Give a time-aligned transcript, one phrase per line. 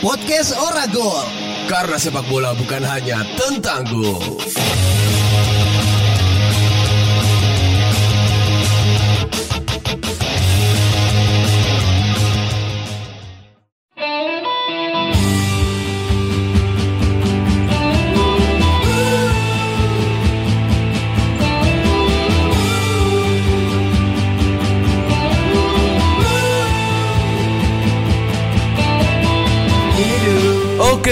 [0.00, 1.28] Podcast Oragol.
[1.68, 4.40] Karena sepak bola bukan hanya tentang gol.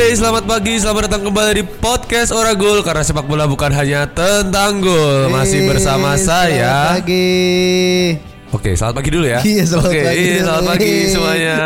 [0.08, 4.80] Oke, selamat pagi, selamat datang kembali di podcast Oragol karena sepak bola bukan hanya tentang
[4.80, 5.28] gol.
[5.28, 6.96] Masih bersama saya.
[6.96, 7.28] Selamat pagi.
[8.48, 9.44] Oke, selamat pagi dulu ya.
[9.44, 11.56] Iya, selamat Oke, pagi iya, selamat pagi semuanya.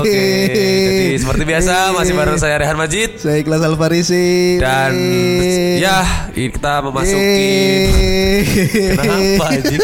[0.00, 4.56] Oke, jadi seperti biasa masih bareng saya Rehan Majid Saya Ikhlas Alfarisi.
[4.56, 4.96] dan
[5.76, 6.00] ya
[6.32, 7.52] kita memasuki.
[8.96, 9.80] Kenapa anjing?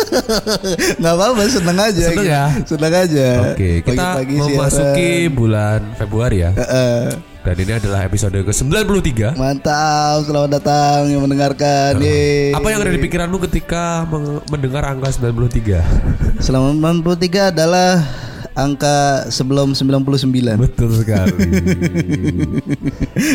[1.04, 2.06] Nggak apa-apa, seneng aja.
[2.08, 2.44] Seneng ya?
[2.64, 3.28] Seneng aja.
[3.52, 5.36] Oke, kita memasuki siaran.
[5.36, 6.56] bulan Februari ya.
[6.56, 7.35] Heeh.
[7.46, 9.38] Dan ini adalah episode ke-93.
[9.38, 11.94] Mantap, selamat datang yang mendengarkan.
[12.02, 12.50] Yeay.
[12.50, 14.02] Apa yang ada di pikiranmu ketika
[14.50, 16.42] mendengar angka 93?
[16.42, 16.74] Selama
[17.06, 18.02] 93 adalah
[18.50, 20.58] angka sebelum 99.
[20.58, 21.38] Betul sekali.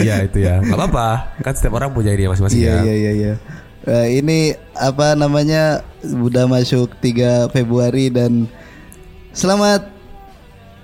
[0.03, 0.59] ya itu ya.
[0.59, 1.39] Gak apa-apa.
[1.39, 2.79] Kan setiap orang punya ini masing-masing Iya ya.
[2.83, 3.33] iya iya iya.
[3.87, 8.43] Eh, ini apa namanya udah masuk 3 Februari dan
[9.31, 10.00] selamat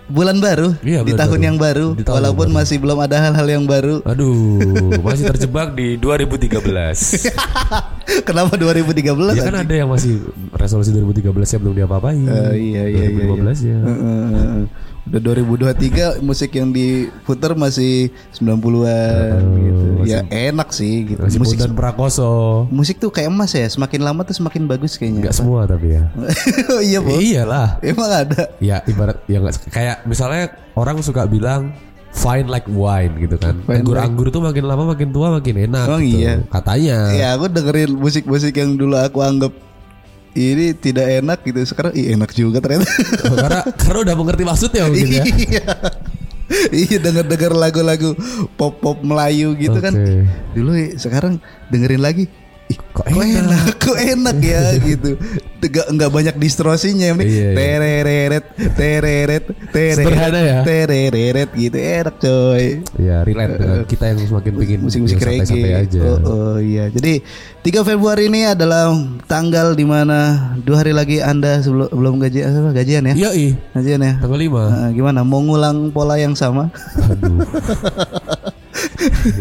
[0.08, 1.48] bulan baru Iya, di tahun baru.
[1.48, 2.64] yang baru Di tahun walaupun yang baru.
[2.64, 3.96] masih belum ada hal-hal yang baru.
[4.02, 4.60] Aduh,
[5.00, 6.64] masih terjebak di 2013.
[8.28, 9.36] Kenapa 2013?
[9.36, 12.24] ya kan ada yang masih resolusi 2013 yang belum diapa-apain.
[12.24, 13.28] Eh, iya iya iya.
[13.36, 13.78] 2015 ya.
[13.78, 14.64] Heeh, heeh.
[15.08, 19.86] Udah 2023 musik yang diputer masih 90-an gitu.
[20.04, 21.24] Ya enak sih gitu.
[21.24, 22.68] Masih musik Bondan Prakoso.
[22.68, 25.28] musik tuh kayak emas ya, semakin lama tuh semakin bagus kayaknya.
[25.28, 26.12] Enggak semua tapi ya.
[26.92, 27.16] iya, Bu.
[27.16, 27.80] Iyalah.
[27.80, 28.52] Emang ada.
[28.60, 31.72] Ya ibarat ya nggak kayak misalnya orang suka bilang
[32.18, 33.62] fine like wine gitu kan.
[33.70, 35.86] Anggur-anggur tuh makin lama makin tua makin enak.
[35.86, 36.20] Emang gitu.
[36.20, 36.34] iya?
[36.50, 36.98] Katanya.
[37.14, 39.54] Ya aku dengerin musik-musik yang dulu aku anggap
[40.38, 42.86] ini tidak enak gitu sekarang ih enak juga ternyata.
[43.26, 45.24] Oh, karena karena udah mengerti maksudnya mungkin ya.
[45.26, 45.66] Iya.
[46.72, 48.16] Iya denger-denger lagu-lagu
[48.56, 49.92] pop-pop Melayu gitu kan.
[49.92, 50.24] Oke.
[50.56, 52.32] Dulu sekarang dengerin lagi.
[52.68, 53.40] Ih, Kok kok enak?
[53.40, 55.10] enak, kok enak ya gitu.
[55.58, 57.56] Enggak enggak banyak distorsinya yang penting Iya, iya.
[57.58, 60.60] tereret tereret tereret Sederhana ya?
[60.62, 62.64] tereret gitu enak coy.
[62.98, 65.84] Ya relate dengan kita yang semakin pingin musik-musik yang santai-santai reggae.
[65.84, 66.02] aja.
[66.04, 66.86] Oh, oh, iya.
[66.88, 67.14] Jadi
[67.64, 68.94] 3 Februari ini adalah
[69.26, 70.18] tanggal di mana
[70.58, 73.14] dua hari lagi Anda sebelum belum gaji apa, gajian ya?
[73.18, 74.14] Iya ih, Gajian ya.
[74.18, 75.20] tanggal 5 Nah, gimana?
[75.22, 76.70] Mau ngulang pola yang sama?
[77.04, 77.42] Aduh.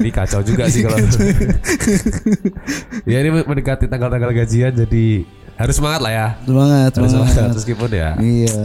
[0.01, 0.97] ini kacau juga sih kalau.
[3.11, 5.05] ya ini mendekati tanggal-tanggal gajian jadi
[5.57, 6.27] harus semangat lah ya.
[6.45, 7.33] Semangat, Harus semangat.
[7.33, 8.11] semangat meskipun ya.
[8.21, 8.61] Iya.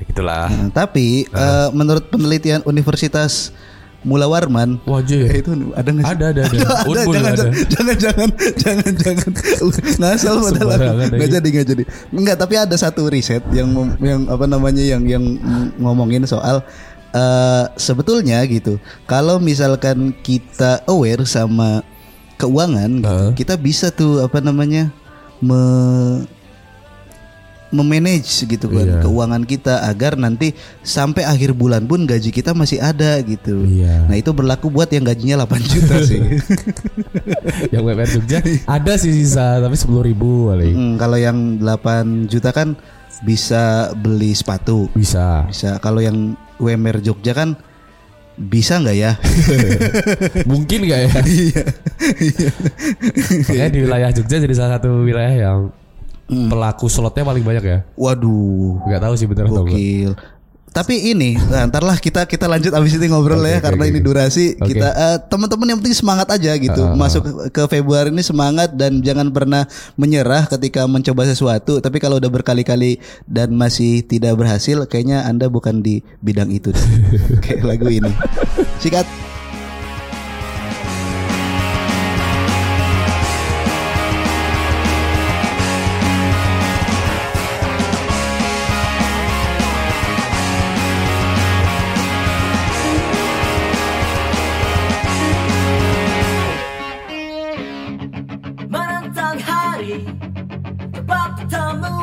[0.00, 0.46] ya gitulah.
[0.48, 3.52] Nah, tapi eh, menurut penelitian Universitas
[4.02, 5.30] Mula Warman Wajib.
[5.30, 6.06] Eh, itu ada nggak?
[6.10, 6.58] Ada, ada, ada.
[6.58, 7.44] ada, Unpul jangan, ada.
[7.70, 8.28] jangan, jangan,
[8.58, 9.30] jangan, jangan,
[10.02, 10.66] ngasal padahal
[11.06, 11.82] nggak jadi, nggak jadi.
[12.10, 13.70] Enggak, tapi ada satu riset yang
[14.02, 15.22] yang apa namanya yang yang
[15.78, 16.66] ngomongin soal
[17.12, 18.80] eh sebetulnya gitu.
[19.04, 21.84] Kalau misalkan kita aware sama
[22.40, 24.90] keuangan, gitu, kita bisa tuh apa namanya
[25.38, 25.62] me
[27.72, 29.00] memanage gitu kan Iya.
[29.00, 30.52] keuangan kita agar nanti
[30.84, 33.64] sampai akhir bulan pun gaji kita masih ada gitu.
[33.64, 34.12] Iya.
[34.12, 36.20] Nah itu berlaku buat yang gajinya 8 juta sih.
[37.72, 40.76] yang WPR Jogja ada sih sisa tapi sepuluh ribu paling.
[40.76, 42.76] Hmm, kalau yang 8 juta kan
[43.24, 44.92] bisa beli sepatu.
[44.92, 45.48] Bisa.
[45.48, 45.80] Bisa.
[45.80, 47.56] Kalau yang UMR Jogja kan
[48.32, 49.12] bisa nggak ya?
[50.50, 51.10] Mungkin gak ya?
[51.22, 51.64] Iya.
[53.46, 55.60] Makanya di wilayah Jogja jadi salah satu wilayah yang
[56.32, 56.48] Hmm.
[56.48, 57.78] pelaku slotnya paling banyak ya.
[57.92, 58.80] Waduh.
[58.88, 60.16] Gak tahu sih bener atau enggak.
[60.72, 63.90] Tapi ini, nah, ntarlah kita kita lanjut abis ini ngobrol Oke, ya oke, karena oke.
[63.92, 64.46] ini durasi.
[64.56, 64.72] Oke.
[64.72, 66.82] Kita eh, teman-teman yang penting semangat aja gitu.
[66.82, 66.96] Ah.
[66.96, 67.22] Masuk
[67.52, 69.68] ke- Februari ini semangat dan jangan pernah
[70.00, 71.84] menyerah ketika mencoba sesuatu.
[71.84, 72.96] Tapi kalau udah berkali-kali
[73.28, 76.72] dan masih tidak berhasil, kayaknya anda bukan di bidang itu.
[77.44, 78.12] Kayak lagu ini.
[78.80, 79.31] Sikat.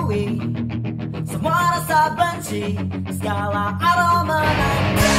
[0.10, 0.42] Temui
[1.30, 2.74] Semua rasa benci
[3.14, 5.14] Segala aroma nanda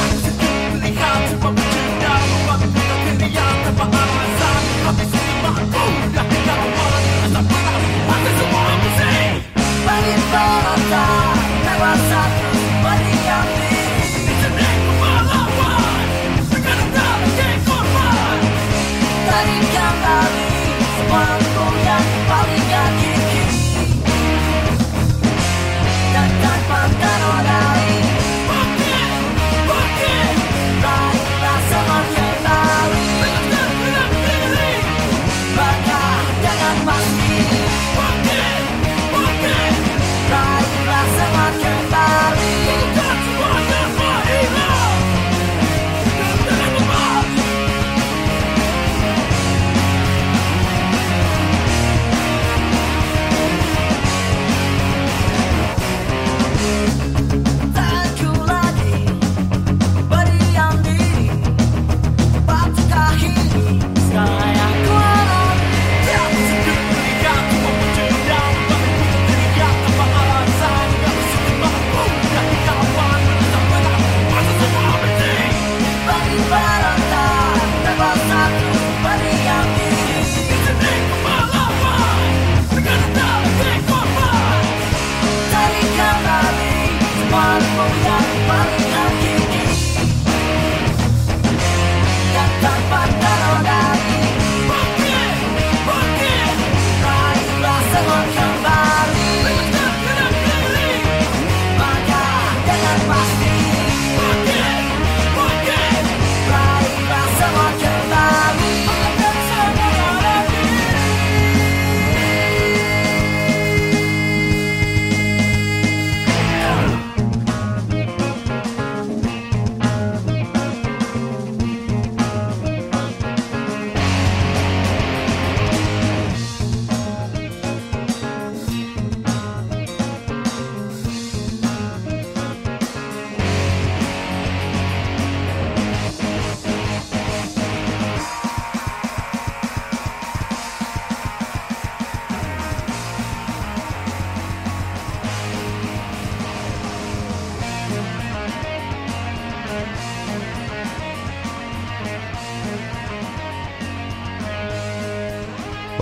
[0.83, 4.61] Lihat semua bercinta Membuat kita pilihan Tanpa alasan.
[4.83, 6.10] Habis ini mampu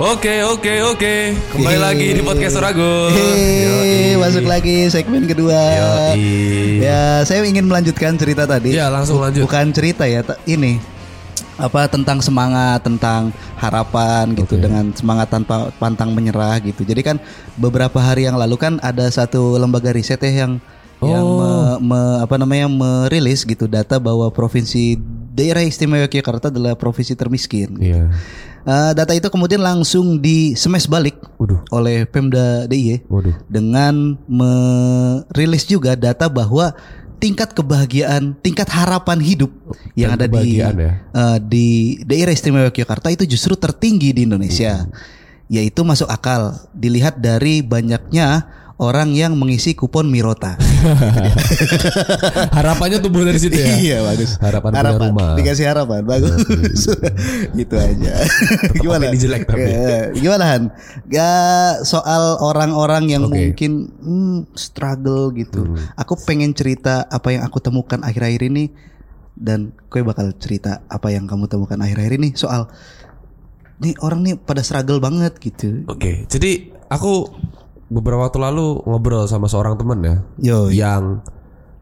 [0.10, 1.16] Oke oke oke
[1.54, 1.86] Kembali Yeay.
[1.86, 5.54] lagi di podcast Hehehe, masuk lagi segmen kedua.
[5.54, 6.82] Yoi.
[6.82, 8.74] Ya, saya ingin melanjutkan cerita tadi.
[8.74, 9.46] Ya, langsung lanjut.
[9.46, 10.82] Bukan cerita ya, ini
[11.62, 13.30] apa tentang semangat, tentang
[13.62, 14.66] harapan gitu Oke.
[14.66, 16.82] dengan semangat tanpa pantang menyerah gitu.
[16.82, 17.18] Jadi kan
[17.54, 20.58] beberapa hari yang lalu kan ada satu lembaga riset ya yang
[21.06, 21.38] yang Oh.
[21.78, 24.98] me- me- apa namanya merilis gitu data bahwa provinsi
[25.40, 27.80] daerah istimewa Yogyakarta adalah provinsi termiskin.
[27.80, 28.12] Iya
[28.68, 35.64] Eh, data itu kemudian langsung di smash balik Waduh oleh Pemda DIY Waduh dengan merilis
[35.64, 36.76] juga data bahwa
[37.24, 39.52] tingkat kebahagiaan, tingkat harapan hidup
[39.96, 40.72] yang ada di ya.
[40.72, 41.68] eh, di
[42.04, 44.88] daerah istimewa Yogyakarta itu justru tertinggi di Indonesia.
[45.50, 48.46] Yaitu masuk akal dilihat dari banyaknya
[48.80, 50.56] orang yang mengisi kupon Mirota.
[52.58, 54.40] Harapannya tumbuh dari situ ya iya bagus.
[54.40, 55.32] Harapan punya rumah.
[55.36, 56.40] Dikasih harapan bagus.
[57.60, 58.14] gitu aja.
[58.80, 59.12] Gimana?
[59.12, 59.68] ini jelek tapi.
[59.68, 60.64] Ya, Gimana Han?
[61.12, 61.32] Ya
[61.84, 63.52] soal orang-orang yang Oke.
[63.52, 65.76] mungkin hmm, struggle gitu.
[66.00, 68.72] Aku pengen cerita apa yang aku temukan akhir-akhir ini
[69.36, 72.72] dan kue bakal cerita apa yang kamu temukan akhir-akhir ini soal
[73.80, 75.84] nih orang nih pada struggle banget gitu.
[75.88, 77.28] Oke jadi aku
[77.90, 80.60] beberapa waktu lalu ngobrol sama seorang temen ya Yo.
[80.70, 81.26] yang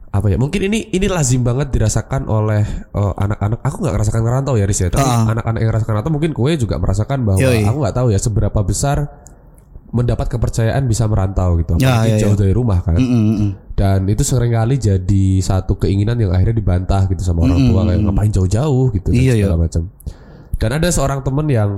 [0.07, 4.55] apa ya mungkin ini ini lazim banget dirasakan oleh eh, anak-anak aku nggak merasakan ngerantau
[4.55, 5.27] ya Riz ya tapi Ah.
[5.27, 7.63] anak-anak yang merasakan atau mungkin kue juga merasakan bahwa Yoi.
[7.63, 8.97] aku nggak tahu ya seberapa besar
[9.87, 12.39] mendapat kepercayaan bisa merantau gitu Ya, apalagi ya, jauh ya.
[12.39, 13.51] dari rumah kan Mm, mm, mm.
[13.75, 17.99] dan itu sering kali jadi satu keinginan yang akhirnya dibantah gitu sama orang tua kayak
[18.01, 19.83] ngapain jauh-jauh gitu dan Iya, segala macam
[20.55, 21.71] dan ada seorang temen yang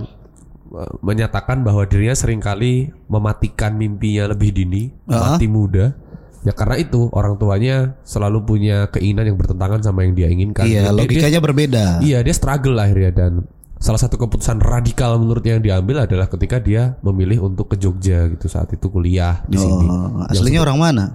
[0.99, 5.33] menyatakan bahwa dirinya sering kali mematikan mimpinya lebih dini Ah.
[5.33, 5.93] mati muda
[6.39, 10.71] ya karena itu orang tuanya selalu punya keinginan yang bertentangan sama yang dia inginkan Iya,
[10.81, 11.85] Dia- dia- logikanya berbeda.
[11.99, 13.31] Iya dia struggle akhirnya dan
[13.75, 18.47] salah satu keputusan radikal menurutnya yang diambil adalah ketika dia memilih untuk ke Jogja gitu
[18.47, 19.87] saat itu kuliah di sini.
[19.87, 21.05] Oh, aslinya orang mana?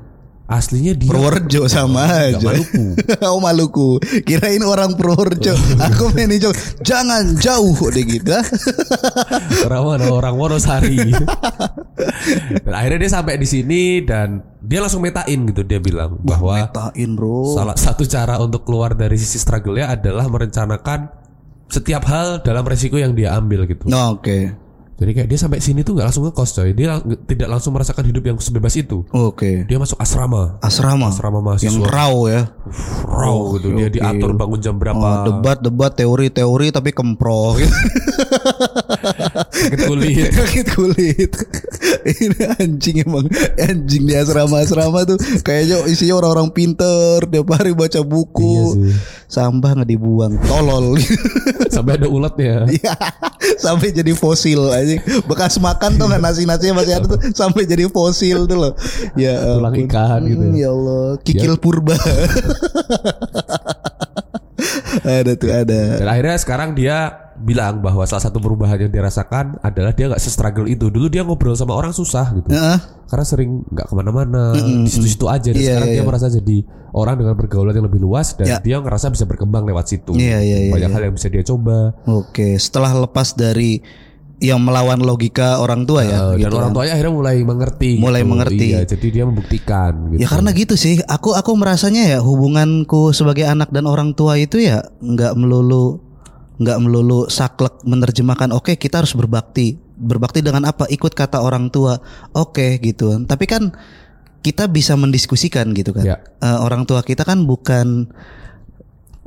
[0.45, 2.37] Aslinya dia Purworejo sama aja.
[2.37, 2.85] Maluku.
[3.33, 3.89] oh Maluku.
[4.29, 5.57] Kirain orang Purworejo.
[5.89, 6.77] Aku main di Jogja.
[6.85, 8.29] Jangan jauh deh gitu.
[9.67, 11.01] orang mana orang Wonosari.
[12.61, 17.17] dan akhirnya dia sampai di sini dan dia langsung metain gitu dia bilang bahwa Metain
[17.17, 17.57] bro.
[17.57, 21.09] salah satu cara untuk keluar dari sisi struggle-nya adalah merencanakan
[21.73, 23.89] setiap hal dalam resiko yang dia ambil gitu.
[23.89, 24.64] Nah, Oke.
[24.95, 26.71] Jadi kayak dia sampai sini tuh nggak langsung ngekos coy.
[26.71, 29.03] Dia lang- tidak langsung merasakan hidup yang sebebas itu.
[29.11, 29.67] Oke.
[29.67, 30.63] Dia masuk asrama.
[30.63, 31.11] Asrama.
[31.11, 31.87] Asrama Yang mahasiswa.
[31.91, 32.43] raw ya.
[33.03, 33.69] Raw gitu.
[33.75, 33.95] Dia oke.
[33.99, 35.03] diatur bangun jam berapa.
[35.03, 37.59] Oh, debat debat teori teori tapi kempro.
[39.55, 40.31] Sakit kulit.
[40.39, 41.33] Sakit kulit.
[42.05, 48.43] Ini anjing emang anjing di asrama-asrama tuh kayaknya isinya orang-orang pinter tiap hari baca buku.
[48.43, 48.95] Iya sih.
[49.25, 50.95] Sampah nggak dibuang, tolol.
[51.75, 52.71] Sampai ada ulatnya.
[52.71, 52.95] Iya,
[53.59, 54.95] sampai jadi fosil aja.
[55.27, 58.73] Bekas makan tuh nggak nasi-nasinya masih ada tuh sampai jadi fosil tuh loh.
[59.19, 60.45] Ya Tulang ikan gitu.
[60.45, 61.99] Hmm, Ya Allah, kikil purba.
[65.03, 65.81] ada tuh ada.
[65.99, 70.67] Dan akhirnya sekarang dia bilang bahwa salah satu perubahan yang dirasakan adalah dia nggak se-struggle
[70.67, 70.89] itu.
[70.89, 72.53] Dulu dia ngobrol sama orang susah gitu.
[72.53, 72.79] Heeh.
[73.05, 75.51] Karena sering nggak ke mana-mana, di situ-situ aja.
[75.51, 76.09] Dan Iya, sekarang iya, dia iya.
[76.09, 76.57] merasa jadi
[76.95, 78.59] orang dengan pergaulan yang lebih luas dan Ya.
[78.63, 80.15] dia ngerasa bisa berkembang lewat situ.
[80.15, 80.97] Iya, iya, iya, Banyak iya.
[80.97, 81.99] hal yang bisa dia coba.
[82.07, 83.83] Oke, setelah lepas dari
[84.43, 86.37] yang melawan logika orang tua ya.
[86.37, 86.77] Eh, dan gitu orang kan.
[86.77, 87.91] tuanya akhirnya mulai mengerti.
[87.97, 88.67] Mulai mengerti.
[88.77, 89.93] Iya, jadi dia membuktikan.
[90.13, 90.21] Gitu.
[90.21, 94.61] Ya karena gitu sih, aku aku merasanya ya hubunganku sebagai anak dan orang tua itu
[94.61, 96.04] ya nggak melulu
[96.55, 99.79] nggak melulu saklek menerjemahkan oke kita harus berbakti.
[99.95, 100.87] Berbakti dengan apa?
[100.91, 101.99] Ikut kata orang tua
[102.35, 103.15] oke gitu.
[103.27, 103.75] Tapi kan
[104.45, 106.05] kita bisa mendiskusikan gitu kan.
[106.05, 106.17] Ya.
[106.43, 108.13] Eh, orang tua kita kan bukan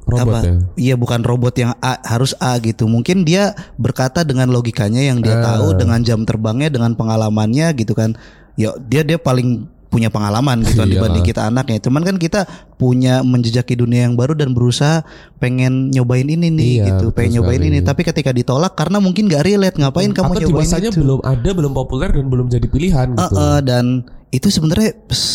[0.07, 0.39] robot apa?
[0.47, 0.53] ya.
[0.79, 2.87] iya bukan robot yang A, harus A gitu.
[2.87, 5.43] Mungkin dia berkata dengan logikanya yang dia Eh.
[5.43, 8.15] tahu dengan jam terbangnya dengan pengalamannya gitu kan.
[8.55, 11.09] Ya dia dia paling punya pengalaman gitu kan Iyalah.
[11.09, 15.01] dibanding kita anaknya cuman kan kita punya menjejaki dunia yang baru dan berusaha
[15.35, 17.73] pengen nyobain ini nih Iya, gitu pengen nyobain sekali.
[17.73, 21.49] ini tapi ketika ditolak karena mungkin gak relate ngapain kamu Atau nyobain itu belum ada,
[21.49, 23.33] belum populer dan belum jadi pilihan gitu.
[23.33, 23.85] eh, dan
[24.29, 24.91] itu sebenarnya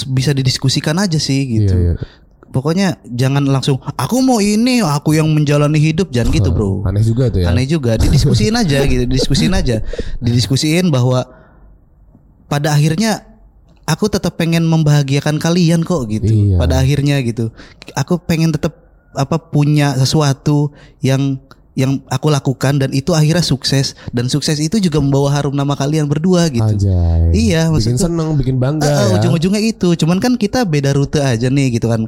[0.06, 2.20] bisa didiskusikan aja sih gitu Iya, iya.
[2.48, 7.26] pokoknya jangan langsung aku mau ini aku yang menjalani hidup jangan gitu bro Aneh juga
[7.26, 7.48] tuh ya.
[7.48, 9.80] aneh juga didiskusiin aja gitu didiskusiin aja
[10.24, 11.24] didiskusiin bahwa
[12.44, 13.31] pada akhirnya
[13.84, 16.56] aku tetap pengen membahagiakan kalian kok gitu Iya.
[16.56, 17.50] pada akhirnya gitu
[17.92, 18.78] aku pengen tetap
[19.12, 21.36] apa punya sesuatu yang
[21.72, 26.04] yang aku lakukan dan itu akhirnya sukses dan sukses itu juga membawa harum nama kalian
[26.04, 27.32] berdua gitu Anjay.
[27.32, 29.16] Iya, bikin maksudku- seneng, bikin bangga ah, ya.
[29.16, 32.04] ujung-ujungnya itu cuman kan kita beda rute aja nih gitu kan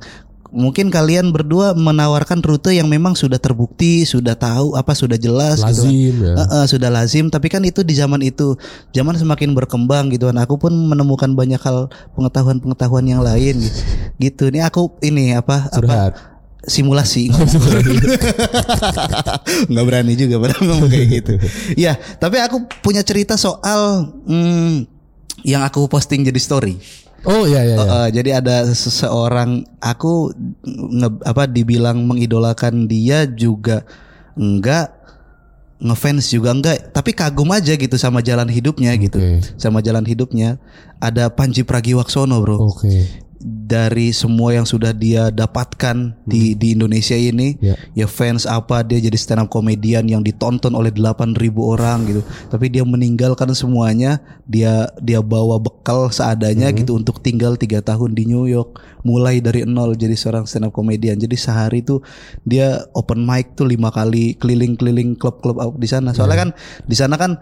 [0.54, 5.82] mungkin kalian berdua menawarkan rute yang memang sudah terbukti sudah tahu apa sudah jelas gitu
[5.82, 5.90] kan.
[5.90, 6.34] Lazim ya.
[6.38, 7.26] Eh, eh, sudah lazim.
[7.26, 8.54] Tapi kan itu di zaman itu
[8.94, 10.38] zaman semakin berkembang gitu kan.
[10.38, 13.82] Aku pun menemukan banyak hal pengetahuan-pengetahuan yang lain gitu,
[14.22, 14.42] gitu.
[14.54, 16.14] ini aku ini apa apa?
[16.64, 17.28] Simulasi.
[19.70, 21.34] Nggak berani juga padahal ngomong kayak gitu.
[21.76, 24.86] Ya tapi aku punya cerita soal hmm,
[25.44, 27.76] yang aku posting jadi story Oh iya iya.
[27.76, 27.84] iya.
[28.04, 30.32] Eh, jadi ada seseorang aku
[30.68, 33.84] nge, apa dibilang mengidolakan dia juga
[34.36, 34.92] enggak
[35.80, 39.42] ngefans juga enggak tapi kagum aja gitu sama jalan hidupnya gitu Oke.
[39.58, 40.56] sama jalan hidupnya
[41.02, 43.23] ada Panji Pragiwaksono bro Oke.
[43.44, 47.76] Dari semua yang sudah dia dapatkan di di Indonesia ini Ya.
[47.92, 52.24] ya fans apa dia jadi stand up komedian yang ditonton oleh 8000 orang gitu.
[52.48, 58.24] Tapi dia meninggalkan semuanya dia dia bawa bekal seadanya gitu untuk tinggal tiga tahun di
[58.24, 62.00] New York mulai dari nol jadi seorang stand up komedian jadi sehari tuh
[62.48, 66.16] dia open mic tuh lima kali keliling-keliling klub-klub di sana.
[66.16, 66.50] Soalnya kan
[66.88, 67.36] di sana kan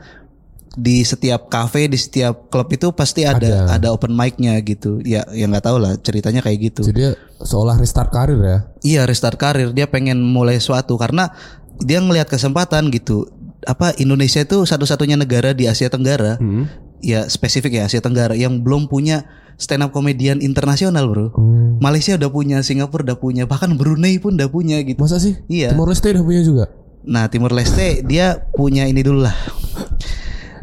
[0.73, 3.77] di setiap kafe di setiap klub itu pasti ada Ada.
[3.77, 8.09] ada, open mic-nya gitu ya yang nggak tahu lah ceritanya kayak gitu Jadi seolah restart
[8.09, 8.59] karir ya.
[8.81, 11.29] Iya restart karir dia pengen mulai suatu karena
[11.77, 13.29] dia ngelihat kesempatan gitu
[13.63, 16.67] apa Indonesia itu satu-satunya negara di Asia Tenggara Hmm.
[16.99, 21.77] ya spesifik ya Asia Tenggara yang belum punya stand up komedian internasional bro Oh.
[21.79, 25.37] Malaysia udah punya Singapura udah punya bahkan Brunei pun udah punya gitu Masa sih?
[25.47, 25.71] Iya.
[25.71, 26.65] Timor Leste udah punya juga.
[27.03, 29.35] nah Timur Leste dia punya ini dulu lah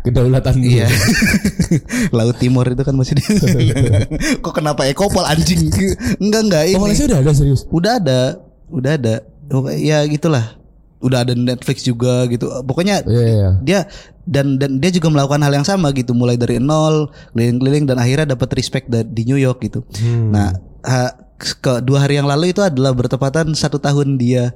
[0.10, 0.70] Kedaulatan dulu.
[0.74, 0.88] Iya
[2.18, 3.24] Laut Timur itu kan masih di
[4.44, 5.70] Kok kenapa ekopol anjing
[6.18, 7.62] Enggak enggak ini Oh Malaysia udah ada serius.
[7.70, 8.22] Udah ada,
[8.74, 9.16] udah ada.
[9.50, 10.58] Pokoknya Ya gitulah.
[11.00, 12.52] Udah ada Netflix juga gitu.
[12.68, 13.32] Pokoknya Iya iya.
[13.32, 13.50] iya.
[13.64, 13.80] dia
[14.28, 18.36] dan dan dia juga melakukan hal yang sama gitu, mulai dari nol, keliling-keliling dan akhirnya
[18.38, 19.82] dapat respect di New York gitu.
[19.98, 20.30] Hmm.
[20.36, 20.54] Nah,
[20.86, 24.52] ha- ke dua hari yang lalu itu adalah bertepatan satu tahun dia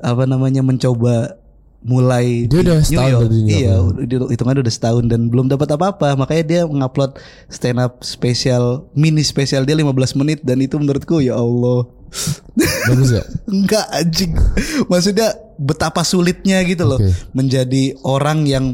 [0.00, 1.39] apa namanya mencoba
[1.80, 3.22] mulai Dia di udah New setahun York.
[3.24, 3.74] di New York, Iya,
[4.20, 4.28] ya?
[4.28, 6.12] hitungannya udah setahun dan belum dapat apa-apa.
[6.14, 7.16] Makanya dia mengupload
[7.48, 11.88] stand up spesial mini spesial dia 15 menit dan itu menurutku ya Allah.
[12.88, 13.24] Bagus ya.
[13.46, 14.32] Enggak anjing.
[14.86, 17.12] Maksudnya betapa sulitnya gitu loh Oke.
[17.32, 18.64] menjadi orang yang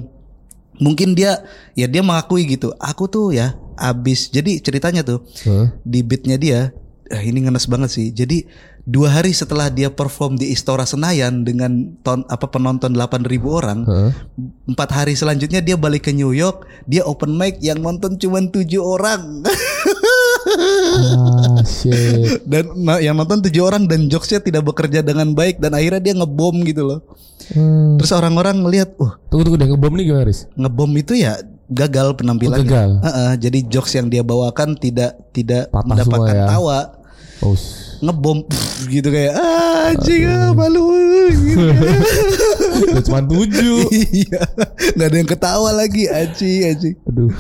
[0.77, 2.75] mungkin dia ya dia mengakui gitu.
[2.77, 5.69] Aku tuh ya abis jadi ceritanya tuh Hah?
[5.85, 6.73] di beatnya dia
[7.07, 8.09] eh, ini ngenes banget sih.
[8.11, 8.49] Jadi
[8.87, 14.15] dua hari setelah dia perform di Istora Senayan dengan ton apa penonton 8.000 orang, Hah?
[14.71, 18.79] empat hari selanjutnya dia balik ke New York, dia open mic yang nonton cuma tujuh
[18.79, 19.43] orang.
[20.97, 22.47] Ah shit.
[22.51, 26.15] dan nah, yang nonton tujuh orang dan jokesnya tidak bekerja dengan baik dan akhirnya dia
[26.15, 27.01] ngebom gitu loh.
[27.51, 27.99] Hmm.
[27.99, 30.47] Terus orang-orang ngelihat, uh Tunggu tunggu deh ngebom nih gimana Riz?
[30.55, 32.63] ngebom itu ya gagal penampilannya.
[32.63, 32.91] Oh, gagal.
[33.03, 36.47] Heeh, jadi jokes yang dia bawakan tidak tidak Patah mendapatkan ya.
[36.47, 36.79] tawa.
[37.43, 37.59] Oh.
[38.03, 40.85] Ngebom pff, gitu kayak ah, anjing ah, malu
[41.33, 41.67] gitu.
[42.93, 43.89] Udah cuma tujuh.
[44.27, 44.43] Iya,
[44.97, 46.97] nggak ada yang ketawa lagi anjing anjing.
[47.09, 47.33] Aduh.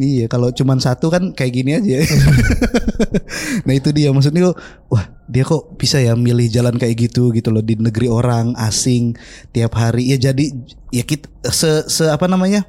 [0.00, 2.00] Iya, kalau cuman satu kan kayak gini aja.
[3.68, 4.56] nah itu dia maksudnya
[4.88, 9.16] wah dia kok bisa ya milih jalan kayak gitu gitu loh di negeri orang asing
[9.52, 10.44] tiap hari ya jadi
[10.92, 12.64] ya kita se, se apa namanya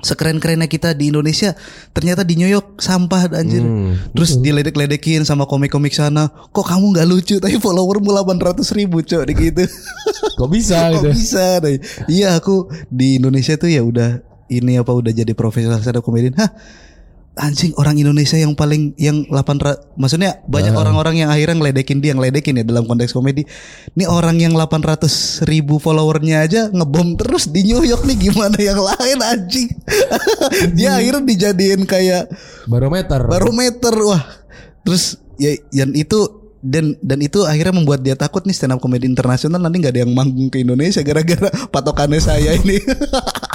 [0.00, 1.52] sekeren-kerennya kita di Indonesia
[1.92, 3.62] ternyata di New York sampah anjir.
[3.62, 6.28] Hmm, terus diledek-ledekin sama komik-komik sana.
[6.28, 7.36] Kok kamu nggak lucu?
[7.38, 9.64] Tapi followermu 800 ribu cok gitu.
[10.36, 11.08] Kok bisa Kok gitu?
[11.12, 11.60] bisa?
[11.60, 11.72] Nah,
[12.08, 16.34] iya aku di Indonesia tuh ya udah ini apa udah jadi profesional stand up comedian.
[16.34, 16.50] Hah
[17.40, 22.60] anjing orang Indonesia yang paling yang 800 maksudnya banyak orang-orang yang akhirnya ngeledekin dia ngeledekin
[22.60, 23.48] ya dalam konteks komedi.
[23.96, 28.78] Ini orang yang 800 ribu followernya aja ngebom terus di New York nih gimana yang
[28.78, 29.68] lain anjing?
[30.76, 32.28] Dia akhirnya dijadiin kayak
[32.68, 33.24] Barometer.
[33.26, 34.22] barometer wah.
[34.84, 39.08] Terus ya yang itu dan dan itu akhirnya membuat dia takut nih stand up comedy
[39.08, 42.76] internasional nanti nggak ada yang manggung ke Indonesia gara-gara patokannya saya ini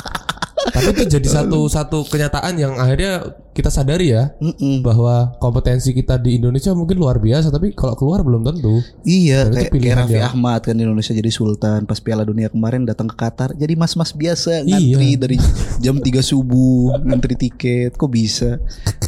[0.87, 3.13] itu jadi satu satu kenyataan yang akhirnya
[3.51, 4.79] kita sadari ya Mm-mm.
[4.79, 8.83] bahwa kompetensi kita di Indonesia mungkin luar biasa tapi kalau keluar belum tentu.
[9.01, 12.47] Iya Dan kayak, kayak Raffi yang- Ahmad kan di Indonesia jadi sultan pas Piala Dunia
[12.47, 14.99] kemarin datang ke Qatar jadi mas-mas biasa Iya.
[14.99, 15.37] ngantri dari
[15.79, 18.59] jam 3 subuh ngantri tiket kok bisa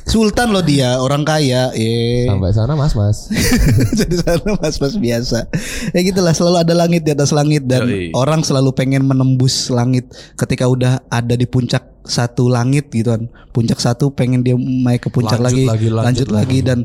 [0.08, 1.70] sultan loh dia orang kaya.
[1.76, 3.28] Eh Sampai sana mas-mas.
[4.00, 5.46] jadi sana mas-mas biasa.
[5.92, 8.16] Ya gitulah selalu ada langit di atas langit dan Yoi.
[8.16, 10.08] orang selalu pengen menembus langit
[10.40, 13.28] ketika udah ada di puncak satu langit gitu kan.
[13.52, 16.80] Puncak satu pengen dia naik ke puncak Lanjut lagi, lagi, lanjut lanjut lagi dan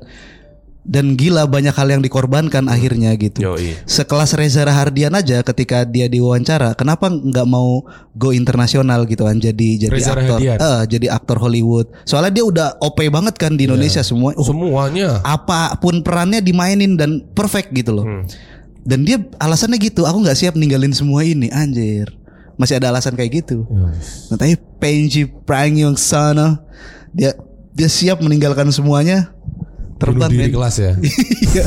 [0.82, 3.78] dan gila banyak hal yang dikorbankan akhirnya gitu Yoi.
[3.86, 7.86] sekelas Reza Rahardian aja ketika dia diwawancara kenapa nggak mau
[8.18, 12.68] go internasional gitu kan jadi jadi Reza aktor eh, jadi aktor Hollywood soalnya dia udah
[12.82, 15.20] OP banget kan di Indonesia semua Oh, Semuanya.
[15.22, 18.06] apa pun perannya dimainin dan perfect gitu loh.
[18.08, 18.24] Hmm.
[18.82, 22.10] Dan dia alasannya gitu, aku nggak siap ninggalin semua ini, anjir.
[22.58, 23.62] Masih ada alasan kayak gitu.
[23.70, 23.94] Nah,
[24.34, 26.58] tapi Penji Pragiwaksono
[27.12, 27.36] dia
[27.72, 29.30] dia siap meninggalkan semuanya
[30.02, 30.54] Bunuh terbang diri men.
[30.58, 30.92] kelas ya.
[31.52, 31.64] Iya.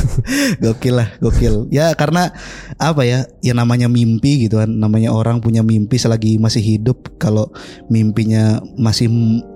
[0.58, 1.70] gokil lah, gokil.
[1.70, 2.34] Ya karena
[2.76, 3.24] apa ya?
[3.38, 4.66] Ya namanya mimpi gitu kan.
[4.68, 7.16] Namanya orang punya mimpi selagi masih hidup.
[7.16, 7.48] Kalau
[7.86, 9.06] mimpinya masih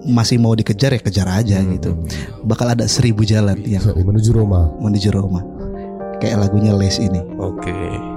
[0.07, 1.99] masih mau dikejar ya kejar aja gitu.
[2.47, 4.71] Bakal ada seribu jalan yang Menuju Roma.
[4.79, 5.43] menuju Roma.
[6.23, 7.21] Kayak lagunya Les ini.
[7.37, 7.75] Oke.
[7.75, 8.10] This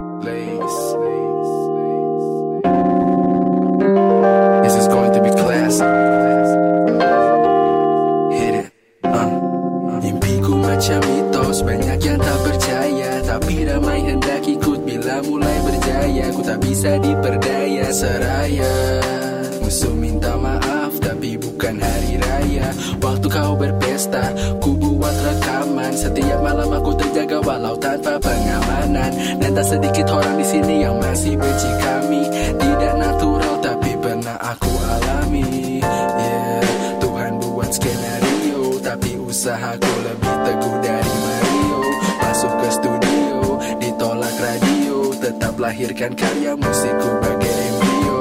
[45.83, 48.19] lahirkan karya musikku bagai embrio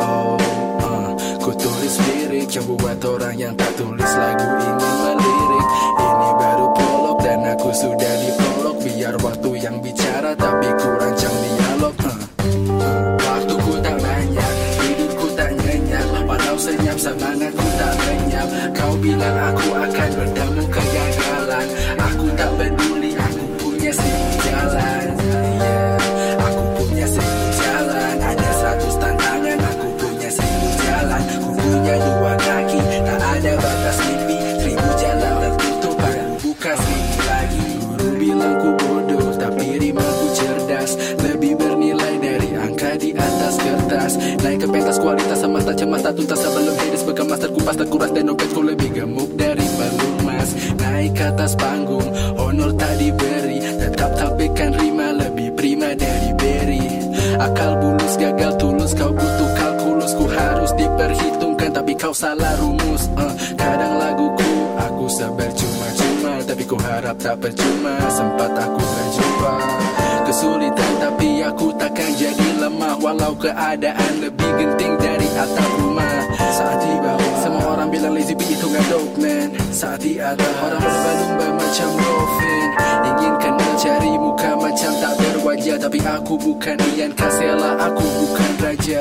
[0.00, 0.40] Oh,
[0.80, 5.19] uh, ku tulis lirik Yang buat orang yang tak tulis lagu ingin
[48.00, 50.48] terkuras dan dompetku lebih gemuk dari pelumas
[50.80, 52.08] Naik ke atas panggung,
[52.40, 53.60] honor tak diberi.
[53.60, 56.80] Tetap tampilkan rima lebih prima dari Berry.
[57.36, 60.12] Akal bulus gagal tulus kau butuh kalkulus.
[60.16, 63.04] Ku harus diperhitungkan tapi kau salah rumus.
[63.16, 67.94] Uh, Kadang laguku aku sabar cuma-cuma Tapi ku harap tak percuma.
[68.08, 69.54] Sempat aku berjumpa
[70.24, 72.49] Kesulitan tapi aku takkan jadi
[73.00, 76.20] Walau keadaan lebih genting dari atap rumah.
[76.52, 79.48] Saat di bawah semua orang bilang lazy beat itu gak dope man.
[79.72, 82.68] Saat di atas orang berlumba macam dolphin.
[83.08, 85.76] Ingin kenal cari muka macam tak berwajah.
[85.80, 89.00] Tapi aku bukan Ian Kasela aku bukan raja.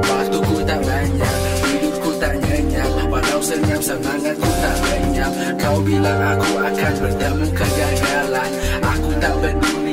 [0.00, 1.36] Waktuku tak banyak
[1.76, 2.88] hidupku tak nyenyak.
[3.12, 5.32] Walau senyap semangatku tak lenyap.
[5.60, 9.83] Kau bilang aku akan bertemu kegagalan Aku tak peduli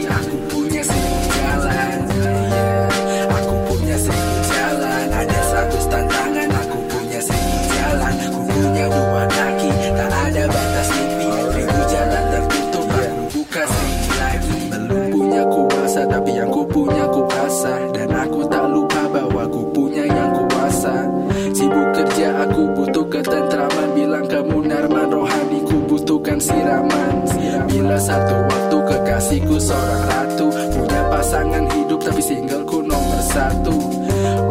[33.31, 33.75] satu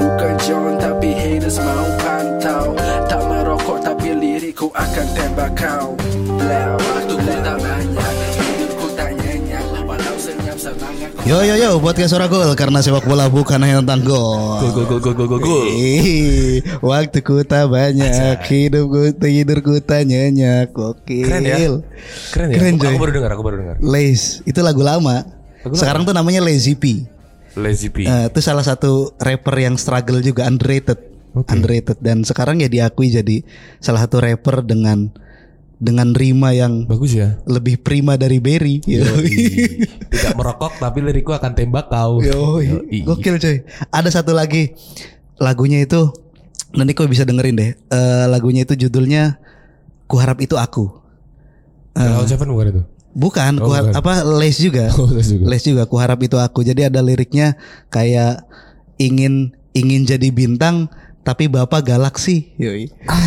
[0.01, 2.73] Bukan John tapi haters mau pantau
[3.07, 5.93] Tak merokok tapi lirikku akan tembak kau
[6.41, 7.15] Blau, waktu
[7.45, 8.01] tak banyak
[11.31, 14.59] Yo yo yo buat kayak suara gol karena sepak bola bukan hanya tentang gol.
[14.75, 15.67] Gol gol gol gol gol gol.
[16.83, 18.35] Waktu ku tak banyak, Aja.
[18.51, 20.75] hidup ku tidur ku tak nyenyak.
[20.75, 21.23] Oke.
[21.23, 21.57] Keren ya.
[22.35, 22.57] Keren ya.
[22.59, 23.77] Keren, aku, aku baru dengar, aku baru dengar.
[23.79, 25.23] Lace, itu lagu lama.
[25.63, 26.09] Lagu Sekarang lama.
[26.11, 27.07] tuh namanya Lazy P.
[27.59, 28.07] Lazy P.
[28.07, 30.99] Eh, itu salah satu rapper yang struggle juga underrated.
[31.31, 33.47] Underrated dan sekarang ya diakui jadi
[33.79, 35.15] salah satu rapper dengan
[35.79, 37.39] dengan rima yang Bagus ya.
[37.47, 38.83] lebih prima dari Berry.
[38.85, 39.35] Yoi.
[40.11, 42.19] Tidak merokok tapi lirikku akan tembak kau.
[42.19, 43.07] Yo, Yoi.
[43.07, 43.63] gokil coy.
[43.95, 44.75] Ada satu lagi
[45.39, 46.11] lagunya itu
[46.75, 47.71] nanti kau bisa dengerin deh.
[47.79, 49.39] Eh, lagunya itu judulnya
[50.11, 50.91] Kuharap itu aku.
[51.95, 52.83] Kalau Seven bukan itu.
[53.11, 53.99] Bukan, Oh, kuhar- bukan.
[53.99, 54.87] apa Les juga.
[54.97, 55.45] Oh, Les juga.
[55.47, 56.63] Les juga kuharap itu aku.
[56.63, 58.47] Jadi ada liriknya kayak
[58.97, 60.87] ingin ingin jadi bintang
[61.21, 62.49] tapi bapak galaksi.
[62.57, 62.89] Yoi.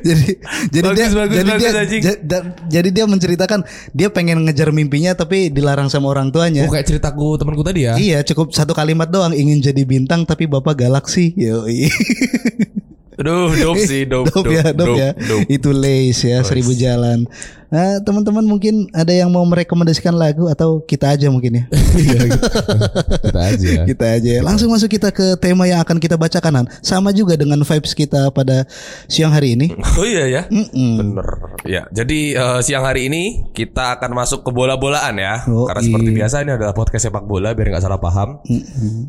[0.00, 0.26] jadi
[0.70, 2.02] jadi Bagus, dia bagus, jadi bagus, dia anjing.
[2.02, 6.64] ja- da- jadi dia menceritakan dia pengen ngejar mimpinya tapi dilarang sama orang tuanya.
[6.64, 7.96] Oh kayak ceritaku temanku tadi ya.
[7.96, 11.32] Iya cukup satu kalimat doang ingin jadi bintang tapi bapak galaksi.
[11.34, 11.88] Yoi.
[13.16, 15.10] Aduh, dope sih, dope, Dope ya, dope, ya.
[15.16, 15.48] dope.
[15.48, 17.24] Itu Lace ya, seribu jalan.
[17.66, 21.64] Nah, teman-teman mungkin ada yang mau merekomendasikan lagu atau kita aja mungkin ya.
[23.26, 23.72] Kita aja.
[23.88, 24.30] kita aja.
[24.38, 24.40] ya.
[24.44, 26.62] Langsung masuk kita ke tema yang akan kita bacakan.
[26.62, 26.66] Han.
[26.78, 28.68] Sama juga dengan vibes kita pada
[29.10, 29.74] siang hari ini.
[29.98, 30.42] Oh iya ya.
[30.46, 30.94] Mm-mm.
[31.00, 31.28] Bener.
[31.66, 35.42] Ya, jadi eh, siang hari ini kita akan masuk ke bola-bolaan ya.
[35.50, 36.16] Oh, Karena seperti iya.
[36.22, 38.38] biasa ini adalah podcast sepak bola biar nggak salah paham.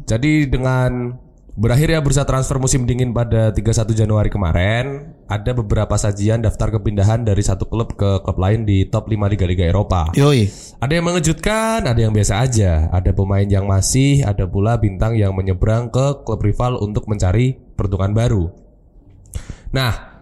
[0.10, 1.14] Jadi dengan
[1.58, 7.42] berakhirnya bursa transfer musim dingin pada 31 Januari kemarin, ada beberapa sajian daftar kepindahan dari
[7.42, 10.14] satu klub ke klub lain di top 5 liga-liga Eropa.
[10.14, 10.48] Yoi.
[10.78, 12.88] Ada yang mengejutkan, ada yang biasa aja.
[12.94, 18.14] Ada pemain yang masih, ada pula bintang yang menyeberang ke klub rival untuk mencari peruntungan
[18.14, 18.54] baru.
[19.74, 20.17] Nah,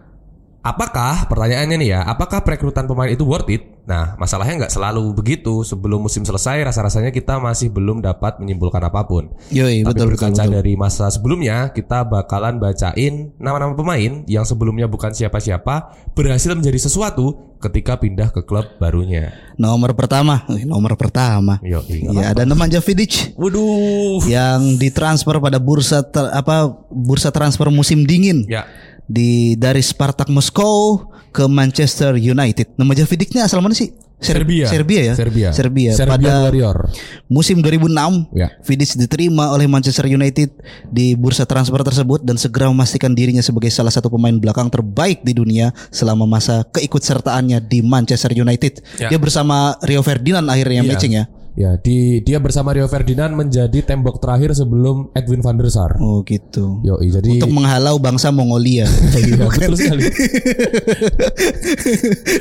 [0.66, 3.64] apakah pertanyaannya nih ya, apakah perekrutan pemain itu worth it?
[3.86, 5.62] Nah, masalahnya nggak selalu begitu.
[5.62, 9.30] Sebelum musim selesai, rasa-rasanya kita masih belum dapat menyimpulkan apa pun.
[9.54, 10.56] Yoi, Tapi betul berkaca betul.
[10.58, 17.54] dari masa sebelumnya, kita bakalan bacain nama-nama pemain yang sebelumnya bukan siapa-siapa berhasil menjadi sesuatu
[17.62, 19.38] ketika pindah ke klub barunya.
[19.62, 21.62] Nomor pertama, nomor pertama.
[21.62, 24.26] Yo, Ya, ada Nemanja Vidic Waduh.
[24.26, 28.50] yang ditransfer pada bursa ter- apa bursa transfer musim dingin.
[28.50, 28.66] Ya.
[29.06, 32.74] Di dari Spartak Moskow ke Manchester United.
[32.76, 33.92] Nama Javidic ini asal mana sih?
[34.16, 34.66] Ser- Serbia.
[34.66, 35.14] Serbia ya.
[35.14, 35.50] Serbia.
[35.52, 35.92] Serbia.
[35.92, 36.88] Serbian Pada Warrior.
[37.28, 38.48] musim 2006, Ya.
[38.64, 40.56] Vidic diterima oleh Manchester United
[40.88, 45.36] di bursa transfer tersebut dan segera memastikan dirinya sebagai salah satu pemain belakang terbaik di
[45.36, 48.80] dunia selama masa keikutsertaannya di Manchester United.
[48.98, 49.12] Ya.
[49.12, 50.90] Dia bersama Rio Ferdinand akhirnya Iya.
[50.90, 51.24] matching ya.
[51.56, 55.96] Ya, di dia bersama Rio Ferdinand menjadi tembok terakhir sebelum Edwin van der Sar.
[55.98, 56.84] Oh gitu.
[56.84, 58.84] Yo, jadi Untuk menghalau bangsa Mongolia.
[59.16, 60.04] Iya, betul sekali.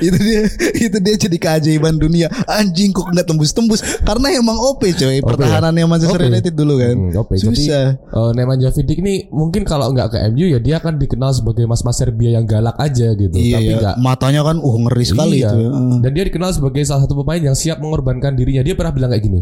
[0.00, 0.40] itu dia
[0.77, 6.20] itu dia jadi keajaiban dunia anjing kok nggak tembus-tembus karena emang OP coy pertahanannya Manchester
[6.20, 6.29] OP.
[6.29, 7.35] United dulu kan Hmm, oke.
[7.35, 11.31] Jadi susah eh, Nemanja Vidic ini mungkin kalau nggak ke MU ya dia akan dikenal
[11.33, 13.35] sebagai mas-mas Serbia yang galak aja gitu.
[13.35, 13.77] iya Tapi ya.
[13.81, 15.50] nggak matanya kan uh ngeri sekali Iya.
[15.50, 15.70] itu ya.
[16.00, 18.61] Dan dia dikenal sebagai salah satu pemain yang siap mengorbankan dirinya.
[18.61, 19.40] Dia pernah bilang kayak gini.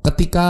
[0.00, 0.46] Ketika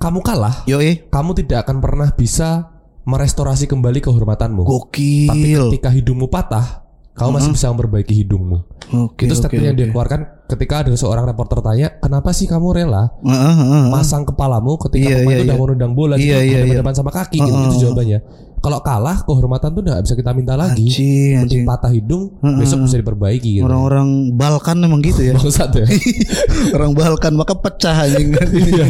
[0.00, 2.72] kamu kalah, Yoi kamu tidak akan pernah bisa
[3.04, 4.64] merestorasi kembali kehormatanmu.
[4.64, 8.64] Tapi gokil ketika hidungmu patah, kamu masih bisa memperbaiki hidungmu.
[8.92, 9.80] oke itu statement yang oke.
[9.80, 10.20] dia keluarkan
[10.52, 13.84] ketika ada seorang reporter tanya, "Kenapa sih kamu rela Heeh, heeh, heeh.
[13.88, 15.62] masang kepalamu ketika Iya, pemain iya, itu udah iya.
[15.62, 16.76] mau nendang bola Iya, gitu, iya, iya.
[16.82, 17.68] depan sama kaki gitu, Heeh.
[17.72, 18.18] itu jawabannya.
[18.62, 20.86] Kalau kalah, kehormatan tuh udah gak bisa kita minta lagi.
[21.34, 22.30] anjing patah hidung,
[22.62, 23.66] besok bisa diperbaiki gitu.
[23.66, 25.34] orang-orang Balkan emang gitu ya.
[25.38, 25.86] Bangsat ya.
[26.78, 28.30] orang Balkan maka pecah anjing.
[28.52, 28.86] Iya,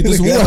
[0.00, 0.40] gitu semua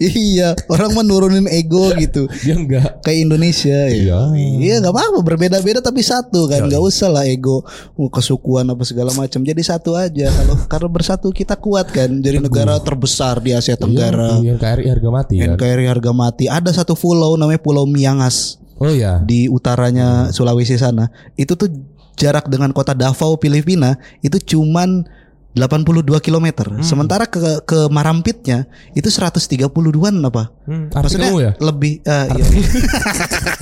[0.00, 2.26] iya orang menurunin ego gitu.
[2.42, 3.04] Dia enggak.
[3.06, 3.94] kayak Indonesia ya.
[3.94, 4.18] Iya.
[4.34, 6.66] Iya nggak apa-apa berbeda-beda tapi satu kan.
[6.66, 9.46] Nggak usah lah ego uh, kesukuan apa segala macam.
[9.46, 10.26] Jadi satu aja.
[10.26, 12.10] Kalau karena bersatu kita kuat kan.
[12.18, 14.42] Jadi negara terbesar di Asia Tenggara.
[14.42, 15.54] Iya, NKRI harga mati kan.
[15.54, 16.44] NKRI harga mati.
[16.50, 19.20] Ada satu pulau namanya Pulau Miangas Oh ya.
[19.20, 21.66] di utaranya Sulawesi sana itu tuh
[22.14, 25.04] jarak dengan kota Davao Filipina itu cuman
[25.50, 26.78] 82 km.
[26.78, 30.54] Sementara ke ke Marampitnya itu 132-an apa?
[30.62, 31.52] Hmm, Maksudnya ya?
[31.58, 32.46] lebih eh, iya.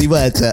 [0.00, 0.50] dibaca.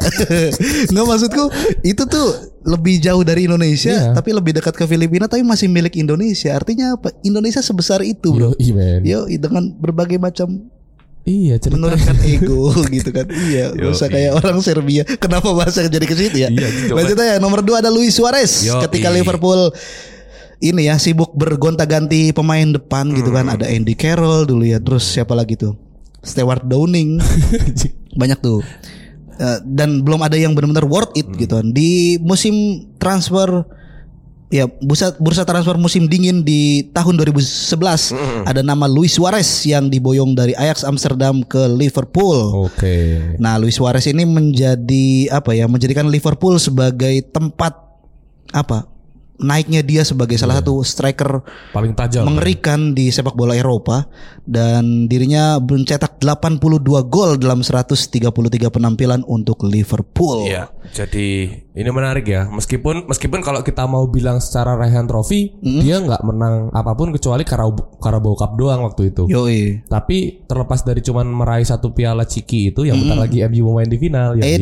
[0.94, 1.44] Nggak maksudku
[1.82, 2.28] itu tuh
[2.63, 4.13] lebih jauh dari Indonesia Iya.
[4.13, 6.54] tapi lebih dekat ke Filipina tapi masih milik Indonesia.
[6.54, 7.12] Artinya apa?
[7.22, 8.56] Indonesia sebesar itu, Bro.
[8.56, 9.02] Yo.
[9.02, 10.70] Yo, dengan berbagai macam
[11.24, 11.80] Iya, cerita.
[11.80, 13.24] menurunkan ego gitu kan.
[13.32, 14.16] Iya, Yo, usah iya.
[14.16, 15.04] kayak orang Serbia.
[15.08, 16.52] Kenapa bahasa jadi ke situ ya?
[16.52, 16.98] Iya, coba.
[17.00, 19.24] Lanjut aja nomor dua ada Luis Suarez Yo, ketika iya.
[19.24, 19.72] Liverpool
[20.64, 23.48] ini ya sibuk bergonta-ganti pemain depan gitu kan.
[23.48, 23.56] Hmm.
[23.56, 24.84] Ada Andy Carroll dulu ya.
[24.84, 25.80] Terus siapa lagi tuh?
[26.24, 27.20] Stewart Downing.
[28.20, 28.60] Banyak tuh.
[29.40, 31.72] Eh, dan belum ada yang benar-benar worth it gitu kan.
[31.72, 33.64] Di musim transfer
[34.54, 37.74] ya bursa bursa transfer musim dingin di tahun 2011
[38.46, 42.70] ada nama Luis Suarez yang diboyong dari Ajax Amsterdam ke Liverpool.
[42.70, 43.18] Oke.
[43.42, 45.66] Nah, Luis Suarez ini menjadi apa ya?
[45.66, 47.74] Menjadikan Liverpool sebagai tempat
[48.54, 48.92] apa?
[49.41, 51.41] Naiknya dia sebagai salah satu striker
[51.74, 52.30] Paling tajam.
[52.30, 54.06] mengerikan di sepak bola Eropa
[54.46, 56.69] dan dirinya mencetak 82
[57.10, 58.30] gol dalam 133
[58.69, 60.46] penampilan untuk Liverpool.
[60.46, 60.69] Iya.
[60.93, 62.46] Jadi ini menarik ya.
[62.46, 67.41] Meskipun meskipun kalau kita mau bilang secara raihan trofi, dia nggak menang apa pun kecuali
[67.41, 69.26] Carabao, Carabao Cup doang waktu itu.
[69.26, 69.82] Yoi.
[69.89, 73.89] Tapi terlepas dari cuman meraih satu piala ciki itu, yang bentar lagi MU mau main
[73.89, 74.38] di final.
[74.38, 74.46] Ya.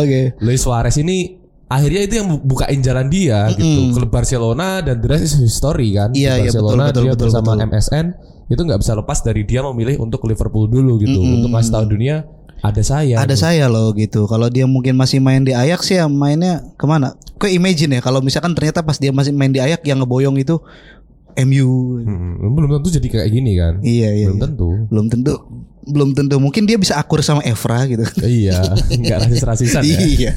[0.00, 0.32] Oke.
[0.40, 1.39] Luis Suarez ini
[1.70, 5.94] akhirnya itu yang bu- bukain jalan dia gitu klub Barcelona dan the rest is history
[5.94, 7.68] kan Di Iya, iya, Barcelona betul, betul, dia betul, bersama betul.
[7.70, 8.06] MSN
[8.50, 12.26] itu nggak bisa lepas dari dia memilih untuk Liverpool dulu gitu untuk ngasih tahu dunia
[12.60, 14.28] ada saya Ada saya loh gitu.
[14.28, 17.16] Kalau dia mungkin masih main di Ajax ya mainnya ke mana?
[17.40, 20.60] Kok imagine ya kalau misalkan ternyata pas dia masih main di Ajax yang ngeboyong itu
[21.46, 22.00] MU.
[22.02, 24.26] Hmm, belum tentu jadi kayak gini kan Iya iya.
[24.30, 24.44] belum iya.
[24.46, 25.34] tentu Belum tentu.
[25.80, 26.36] Belum tentu.
[26.38, 28.04] Mungkin dia bisa akur sama Evra gitu.
[28.26, 30.32] iya nggak rasis rasisan ya Iya.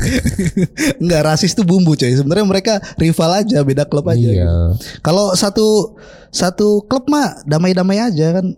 [1.04, 2.14] Enggak rasis tuh bumbu coy.
[2.14, 4.20] Sebenarnya mereka rival aja, beda klub aja.
[4.20, 4.34] Iya.
[4.34, 4.56] gitu.
[5.04, 5.98] Kalau satu
[6.34, 8.56] satu klub mah damai-damai aja kan.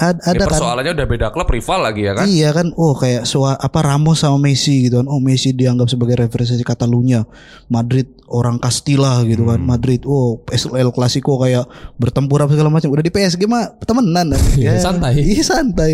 [0.00, 0.48] Ad- Ini ada kan.
[0.50, 4.18] persoalannya udah beda klub rival lagi ya kan Iya kan, oh kayak sua, apa Ramos
[4.18, 5.06] sama Messi gitu kan.
[5.06, 7.28] Oh Messi dianggap sebagai referensi Catalunya.
[7.66, 9.50] Madrid orang Castilla gitu Hmm.
[9.50, 9.60] kan.
[9.60, 10.40] Madrid, oh
[10.72, 12.88] El Clasico kayak bertempur apa segala macam.
[12.88, 14.32] Udah di PSG mah temenan.
[14.56, 15.20] Iya, santai.
[15.20, 15.92] Iya santai.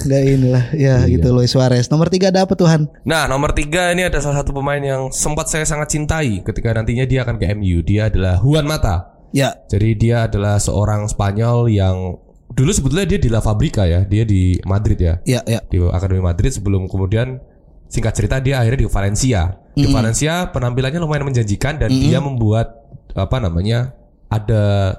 [0.00, 0.64] Enggak inilah.
[0.72, 1.12] Ya Iya.
[1.12, 1.86] gitu Luis Suarez.
[1.86, 2.88] Nomor tiga ada apa Tuhan?
[3.02, 7.04] Nah nomor tiga ini ada salah satu pemain yang sempat saya sangat cintai ketika nantinya
[7.04, 12.20] dia akan ke MU dia adalah Juan Mata Ya, Jadi dia adalah seorang Spanyol yang
[12.52, 15.60] dulu sebetulnya dia di La Fabrica ya, dia di Madrid ya, ya, ya.
[15.64, 17.40] di Akademi Madrid sebelum kemudian
[17.88, 19.42] singkat cerita dia akhirnya di Valencia.
[19.72, 22.84] Di Valencia penampilannya lumayan menjanjikan dan dia membuat
[23.16, 23.96] apa namanya
[24.28, 24.96] ada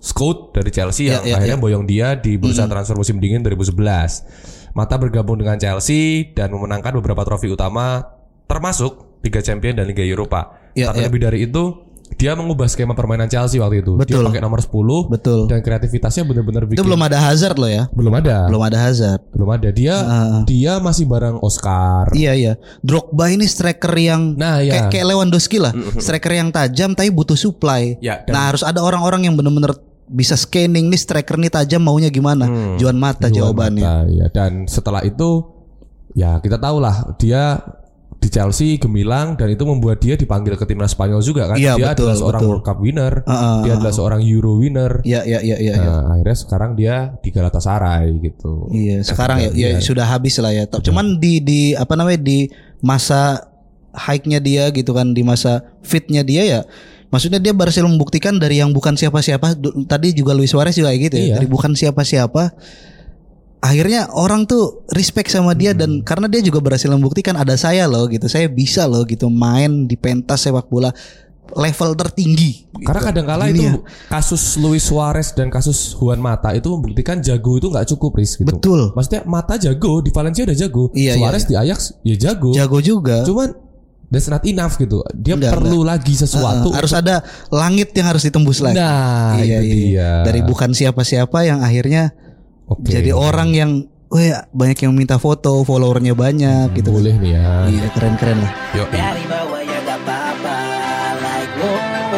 [0.00, 4.76] scout dari Chelsea Ya, yang ya, akhirnya boyong dia di bursa transfer musim dingin 2011.
[4.76, 8.04] Mata bergabung dengan Chelsea dan memenangkan beberapa trofi utama
[8.44, 10.60] termasuk Liga Champions dan Liga Eropa.
[10.76, 11.06] Ya, Tapi ya.
[11.08, 11.85] lebih dari itu
[12.16, 13.92] dia mengubah skema permainan Chelsea waktu itu.
[13.94, 14.20] Betul.
[14.20, 14.72] Dia pakai nomor 10
[15.06, 15.40] Betul.
[15.46, 17.84] dan kreativitasnya benar-benar bikin Itu belum ada Hazard loh ya.
[17.92, 18.48] belum ada.
[18.48, 19.20] Belum ada Hazard.
[19.30, 19.68] Belum ada.
[19.68, 20.40] Dia Ah.
[20.42, 22.08] dia masih bareng Oscar.
[22.10, 22.52] Iya iya.
[22.80, 24.80] Drogba ini striker yang Nah, ya.
[24.80, 25.72] kayak, kayak Lewandowski lah.
[25.94, 28.00] Striker yang tajam tapi butuh supply.
[28.00, 29.76] Ya, dan- nah, harus ada orang-orang yang benar-benar
[30.06, 32.46] bisa scanning nih striker nih tajam maunya gimana.
[32.76, 33.82] Juan Mata Juan jawabannya.
[33.82, 34.26] Mata, ya.
[34.28, 35.42] Dan setelah itu
[36.12, 37.60] ya kita tahu lah dia
[38.26, 41.56] di Chelsea gemilang dan itu membuat dia dipanggil ke timnas Spanyol juga kan.
[41.56, 42.50] Iya, dia betul, adalah seorang betul.
[42.50, 43.14] World Cup winner.
[43.22, 44.92] Heeh, dia adalah seorang Euro winner.
[45.06, 45.74] Iya iya iya iya.
[45.78, 45.86] iya.
[45.86, 48.52] Nah, akhirnya sekarang dia di Galatasaray gitu.
[48.74, 49.78] Iya, sekarang ya, ya Iya.
[49.78, 50.66] sudah habis lah ya.
[50.66, 52.50] Tapi Cuman di di apa namanya di
[52.82, 53.46] masa
[53.94, 56.60] hike-nya dia gitu kan, di masa fitnya dia ya
[57.06, 59.54] Maksudnya dia berhasil membuktikan dari yang bukan siapa-siapa.
[59.86, 61.22] Tadi juga Luis Suarez juga kayak gitu ya.
[61.22, 61.34] Iya.
[61.38, 62.50] Dari bukan siapa-siapa.
[63.66, 68.06] Akhirnya orang tuh respect sama dia dan karena dia juga berhasil membuktikan ada saya loh
[68.06, 68.30] gitu.
[68.30, 70.94] Saya bisa loh gitu main di pentas sepak bola
[71.54, 72.66] level tertinggi.
[72.82, 73.74] Karena kadang-kala Dunia.
[73.74, 78.38] itu kasus Luis Suarez dan kasus Juan Mata itu membuktikan jago itu nggak cukup Riz
[78.38, 78.46] gitu.
[78.46, 78.94] Betul.
[78.94, 80.84] Maksudnya Mata jago di Valencia udah jago.
[80.94, 82.50] Iya, Suarez iya, di Ajax ya jago.
[82.54, 83.22] Jago juga.
[83.26, 83.50] Cuman
[84.10, 85.02] that's not enough gitu.
[85.14, 86.70] Dia Enggak, perlu lagi sesuatu.
[86.70, 88.78] Uh, harus ada langit yang harus ditembus lagi.
[88.78, 89.86] Nah, iya, itu iya.
[89.86, 90.10] dia.
[90.26, 92.14] Dari bukan siapa-siapa yang akhirnya
[92.66, 92.90] Oke.
[92.90, 93.70] jadi orang yang
[94.10, 96.90] wah banyak yang minta foto, followernya banyak gitu.
[96.90, 97.70] boleh nih ya.
[97.70, 98.52] Iya keren-keren lah.
[98.90, 100.58] Dari bawah ya gak apa-apa
[101.16, 102.16] Like wow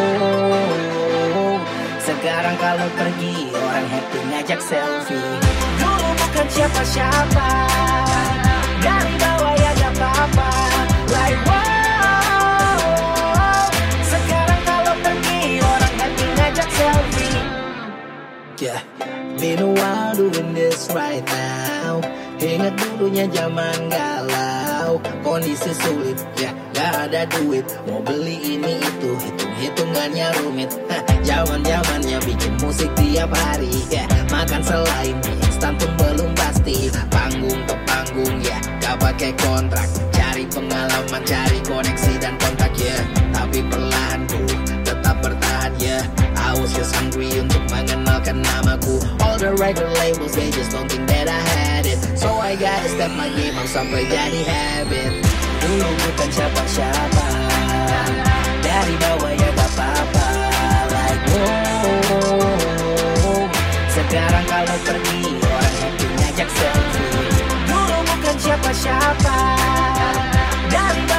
[2.00, 5.38] Sekarang kalau pergi Orang happy ngajak selfie
[5.78, 7.48] Dulu bukan siapa-siapa
[8.80, 10.50] Dari bawah ya gak apa-apa
[11.08, 12.80] Like wow
[14.02, 17.40] Sekarang kalau pergi Orang happy ngajak selfie
[18.58, 18.82] Yeah,
[19.38, 22.02] been a while doing this right now.
[22.38, 27.66] Ingat dulunya zaman galau, kondisi sulit, ya gak ada duit.
[27.86, 30.70] Mau beli ini itu, hitung hitungannya rumit.
[30.90, 36.90] Hah, Zaman zamannya bikin musik tiap hari, ya makan selain mie instan pun belum pasti.
[37.10, 39.86] Panggung ke panggung, ya gak pakai kontrak.
[40.14, 42.96] Cari pengalaman, cari koneksi dan kontak, ya.
[43.34, 44.42] Tapi perlahan ku
[44.82, 45.98] tetap bertahan, ya.
[46.58, 48.98] Was just hungry untuk mengenalkan namaku.
[49.22, 52.02] All the regular labels they just don't think that I had it.
[52.18, 55.22] So I gotta step my game up sampai jadi habit.
[55.62, 57.26] Dulu bukan siapa-siapa.
[58.68, 60.28] Dari bawah ya gak apa-apa
[60.92, 63.48] Like wow
[63.90, 67.32] Sekarang kalau pergi orang happy ngajak selfie
[67.66, 69.38] Dulu bukan siapa-siapa.
[70.68, 71.17] Dari bawah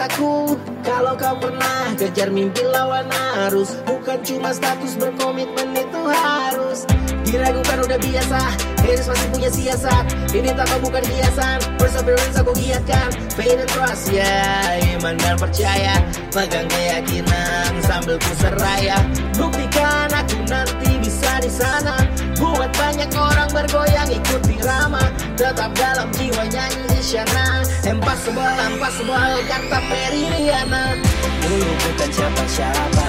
[0.00, 3.04] kataku Kalau kau pernah kejar mimpi lawan
[3.44, 6.88] arus Bukan cuma status berkomitmen itu harus.
[7.28, 8.40] Diragukan udah biasa
[8.80, 13.12] Harris masih punya siasat Ini tak kau bukan hiasan Perseverance aku giatkan.
[13.36, 16.00] Faith and trust ya Iman dan percaya.
[16.32, 18.96] Pegang keyakinan Sambil ku seraya.
[19.36, 25.04] Buktikan aku nanti bisa di sana Buat banyak orang bergoyang ikuti rama
[25.36, 30.96] Tetap dalam jiwa nyanyi Isyana Impossible, impossible Kata Meridiana
[31.44, 33.06] Dulu bukan siapa-siapa.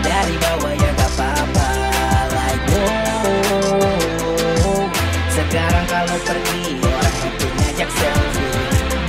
[0.00, 1.68] Dari bawah ya gak apa-apa
[2.32, 4.88] Like wow
[5.28, 8.48] Sekarang kalau pergi Orang itu ngajak selfie.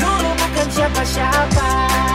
[0.04, 2.11] Dulu bukan siapa-siapa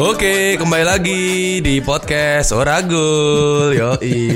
[0.00, 1.20] Oke, kembali lagi
[1.60, 2.01] di podcast
[2.50, 3.76] Oragul.
[3.76, 3.90] Yo,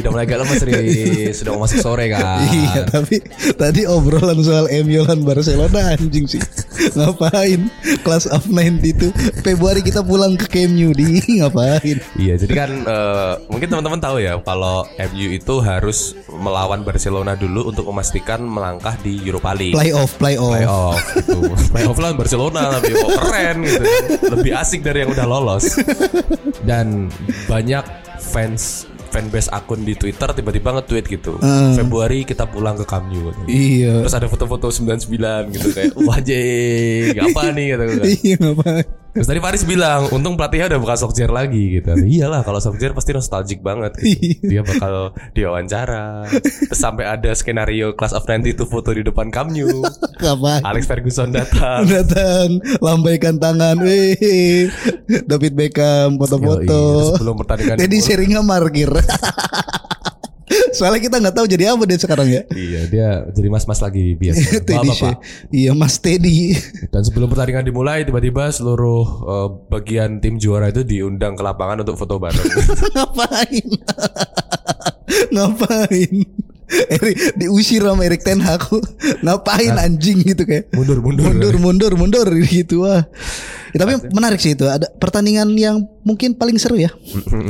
[0.05, 1.33] udah mulai agak lemes nih.
[1.33, 2.45] Sudah mau masuk sore kan.
[2.57, 3.21] Iya tapi
[3.59, 6.41] tadi obrolan soal MU lawan Barcelona anjing sih
[6.97, 7.69] Ngapain
[8.05, 9.13] Class of 92
[9.45, 14.41] Februari kita pulang ke KMU di Ngapain Iya, jadi kan eh, mungkin teman-teman tahu ya
[14.41, 19.77] kalau MU itu harus melawan Barcelona dulu untuk memastikan melangkah di Europa League.
[19.77, 21.39] Playoff Playoff Playoff gitu.
[21.75, 23.85] Playoff lawan Barcelona kok keren gitu.
[24.33, 25.77] Lebih asik dari yang udah lolos.
[26.63, 27.11] Dan
[27.51, 27.66] banyak
[28.19, 31.41] fans fanbase akun di Twitter tiba-tiba nge-tweet gitu.
[31.73, 33.33] Februari kita pulang ke Camp Nou.
[33.49, 37.85] Iya Terus ada foto-foto 99 gitu kayak wah jing, apa nih gitu.
[37.87, 38.05] kan.
[38.27, 41.97] Iya ngapain Terus tadi Faris bilang, untung pelatihnya udah bukan Solskjaer lagi gitu.
[41.97, 43.97] Iyalah kalau Solskjaer pasti nostalgic banget.
[43.97, 44.45] Gitu.
[44.45, 46.29] Dia bakal diwawancara.
[46.29, 49.33] Terus sampai ada skenario Class of 90 itu foto di depan.
[49.33, 51.89] Ngapain Alex Ferguson datang.
[51.89, 54.69] datang lambaikan tangan weh
[55.07, 58.91] David Beckham foto-foto sebelum pertandingan Teddy Sheringham markir
[60.77, 62.43] soalnya kita nggak tahu jadi apa dia sekarang ya.
[62.53, 64.45] Iya dia jadi mas-mas lagi biasa.
[64.69, 64.89] Teddy.
[64.93, 66.53] She- iya Mas Teddy.
[66.93, 71.97] Dan sebelum pertandingan dimulai Tiba-tiba seluruh eh, bagian tim juara itu diundang ke lapangan untuk
[71.97, 72.45] foto bareng.
[72.95, 73.67] Ngapain?
[75.35, 76.15] Ngapain?
[76.67, 78.67] Erik diusir sama Erik Ten Hag.
[79.23, 80.67] Ngapain anjing gitu kayak.
[80.75, 81.31] Mundur, mundur.
[81.31, 83.07] mundur mundur mundur gitu wah
[83.75, 84.67] Ya, tapi menarik sih itu.
[84.67, 86.91] Ada pertandingan yang mungkin paling seru ya.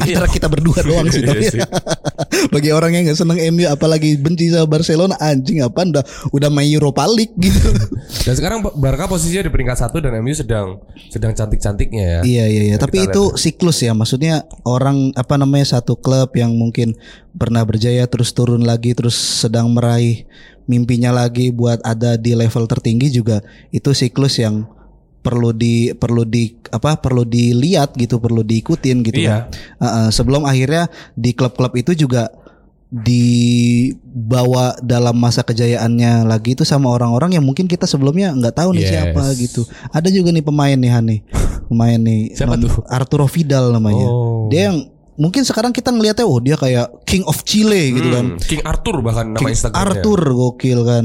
[0.00, 1.68] Antara kita berdua doang sih tapi Iya
[2.54, 6.68] bagi orang yang nggak seneng MU apalagi benci sama Barcelona anjing apa udah udah main
[6.72, 7.68] Europa League gitu.
[8.26, 10.80] Dan sekarang Barca posisinya di peringkat satu Dan MU sedang
[11.12, 12.20] sedang cantik-cantiknya ya.
[12.24, 12.76] Iya iya iya.
[12.80, 13.92] Tapi itu siklus ya.
[13.92, 16.96] Maksudnya orang apa namanya satu klub yang mungkin
[17.36, 20.24] pernah berjaya terus turun lagi terus sedang meraih
[20.66, 24.66] mimpinya lagi buat ada di level tertinggi juga itu siklus yang
[25.26, 29.50] perlu di perlu di apa perlu dilihat gitu perlu diikutin gitu Iya.
[29.50, 29.82] kan.
[29.82, 32.30] Uh-uh, sebelum akhirnya di klub-klub itu juga
[32.86, 38.86] dibawa dalam masa kejayaannya lagi itu sama orang-orang yang mungkin kita sebelumnya nggak tahu nih
[38.86, 38.90] Yes.
[38.94, 39.62] siapa gitu.
[39.90, 41.16] Ada juga nih pemain nih Hani.
[41.66, 42.86] Pemain nih Siapa tuh?
[42.86, 44.06] Arturo Vidal namanya.
[44.06, 44.46] Oh.
[44.46, 44.86] Dia yang
[45.18, 48.26] mungkin sekarang kita ngelihatnya oh dia kayak King of Chile gitu kan.
[48.36, 51.04] Hmm, King Arthur bahkan nama King Instagramnya Arthur gokil kan.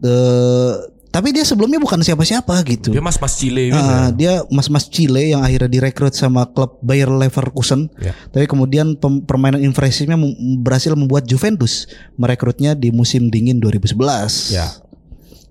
[0.00, 2.94] The- tapi dia sebelumnya bukan siapa-siapa gitu.
[2.94, 4.14] Dia mas-mas Chile gitu ya.
[4.14, 7.90] dia mas-mas Chile yang akhirnya direkrut sama klub Bayer Leverkusen.
[7.98, 8.14] Ya.
[8.30, 8.94] Tapi kemudian
[9.26, 10.14] permainan impresifnya
[10.62, 14.54] berhasil membuat Juventus merekrutnya di musim dingin 2011.
[14.54, 14.70] Ya.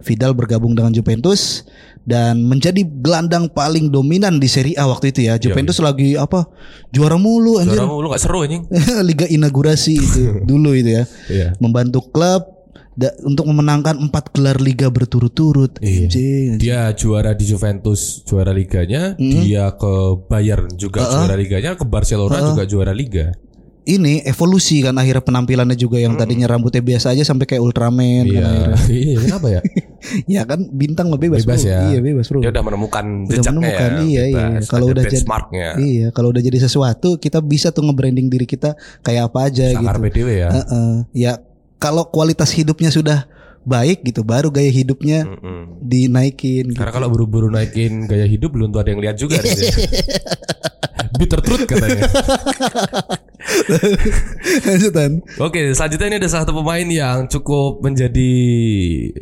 [0.07, 1.67] Vidal bergabung dengan Juventus
[2.07, 5.35] dan menjadi gelandang paling dominan di Serie A waktu itu ya.
[5.35, 6.47] Juventus lagi apa?
[6.95, 7.75] Juara mulu anjir.
[7.75, 8.63] Suara lu gak seru anjing
[9.11, 11.03] Liga inaugurasi itu dulu itu ya.
[11.27, 12.56] Iya Membantu klub
[12.97, 15.77] da- untuk memenangkan empat gelar liga berturut-turut.
[15.79, 16.09] Iya.
[16.09, 16.49] Anjing.
[16.57, 19.39] Dia juara di Juventus juara liganya, Hmm.
[19.39, 19.93] dia ke
[20.25, 23.37] Bayern juga juara liganya, ke Barcelona juga juara liga.
[23.87, 28.35] Ini evolusi kan akhirnya penampilannya juga yang tadinya rambutnya biasa aja sampai kayak Ultraman kan
[28.35, 28.75] Iya, akhirnya.
[29.07, 29.61] iya kenapa ya?
[30.27, 31.71] Ya kan bintang lebih bebas, Bebas bro.
[31.71, 31.79] ya.
[31.87, 32.39] Iya bebas bro.
[32.39, 34.03] Dia udah menemukan Udah jejaknya menemukan, ya.
[34.03, 34.45] iya iya.
[34.61, 35.67] Kalau udah jadi benchmarknya.
[35.79, 39.95] Iya, kalau udah jadi sesuatu kita bisa tuh nge-branding diri kita kayak apa aja Sakar
[39.95, 40.03] gitu.
[40.03, 40.49] PDW ya.
[40.51, 40.91] Heeh.
[41.15, 41.31] Ya
[41.77, 43.29] kalau kualitas hidupnya sudah
[43.67, 45.83] baik gitu baru gaya hidupnya Mm-mm.
[45.83, 46.79] dinaikin gitu.
[46.79, 49.43] Karena kalau buru-buru naikin gaya hidup belum tuh ada yang lihat juga.
[51.19, 52.07] Bitter truth katanya.
[54.67, 55.19] Lanjutan.
[55.39, 58.31] Oke, selanjutnya ini ada salah satu pemain yang cukup menjadi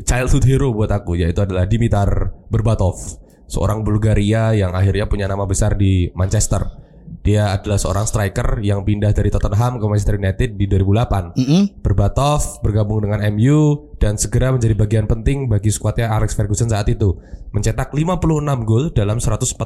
[0.05, 3.01] childhood hero buat aku yaitu adalah Dimitar Berbatov,
[3.49, 6.84] seorang Bulgaria yang akhirnya punya nama besar di Manchester.
[7.25, 11.33] Dia adalah seorang striker yang pindah dari Tottenham ke Manchester United di 2008.
[11.41, 11.63] Mm-mm.
[11.81, 17.17] Berbatov bergabung dengan MU dan segera menjadi bagian penting bagi skuadnya Alex Ferguson saat itu.
[17.49, 18.21] Mencetak 56
[18.69, 19.57] gol dalam 149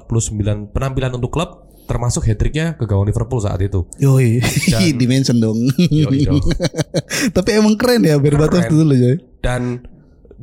[0.71, 3.83] penampilan untuk klub termasuk hat-tricknya ke gawang Liverpool saat itu.
[3.99, 4.39] Yoi,
[5.01, 5.57] dimension dong.
[5.91, 6.39] Yoi dong.
[7.35, 8.71] Tapi emang keren ya Berbatov Keren.
[8.71, 9.17] dulu coy.
[9.43, 9.83] Dan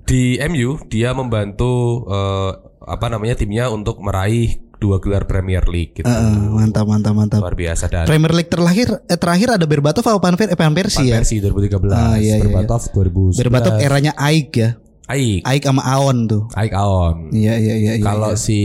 [0.04, 2.52] di MU dia membantu eh,
[2.86, 6.07] apa namanya timnya untuk meraih dua gelar Premier League gitu.
[6.07, 7.41] Heeh, mantap mantap mantap.
[7.41, 10.72] Luar biasa dan Premier League terakhir eh, terakhir ada Berbatov apa Van Per- eh, Van
[10.72, 11.16] Persie ya?
[11.16, 13.41] Persie 2013, Ah, iya, iya, Berbatov 2011.
[13.41, 14.70] Berbatov eranya Aik ya.
[15.07, 16.50] Aik, Aik sama Aon tuh.
[16.59, 17.30] Aik Aon.
[17.30, 18.02] Iya iya iya iya.
[18.02, 18.59] Kalau si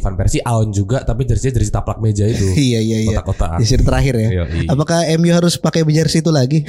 [0.00, 2.40] Van Persie Aon juga tapi jersey jersey taplak meja itu.
[2.56, 3.20] Iya iya iya.
[3.20, 3.60] Kotak-kotak.
[3.60, 4.28] Seri terakhir ya.
[4.64, 6.64] Apakah MU harus pakai jersey itu lagi?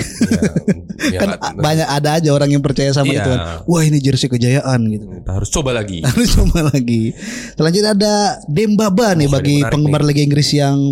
[1.15, 3.23] Ya, kan ya, banyak ada aja orang yang percaya sama Iya.
[3.23, 3.39] itu kan.
[3.63, 5.07] Wah ini jersey kejayaan gitu.
[5.07, 6.03] kita harus coba lagi.
[6.07, 7.15] Harus coba lagi.
[7.55, 8.15] Selanjutnya ada
[8.51, 10.91] Dembaba nih Oh, bagi penggemar Liga Inggris yang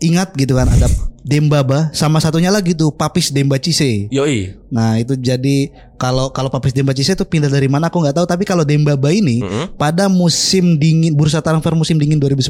[0.00, 0.88] ingat gitu kan ada
[1.20, 4.08] Dembaba sama satunya lagi tuh Papis Demba Cisse.
[4.08, 4.56] Yoi.
[4.72, 8.26] Nah itu jadi kalau kalau Papis Demba Cisse itu pindah dari mana aku nggak tahu
[8.26, 9.44] tapi kalau Dembaba ini
[9.76, 12.48] pada musim dingin bursa transfer musim dingin 2011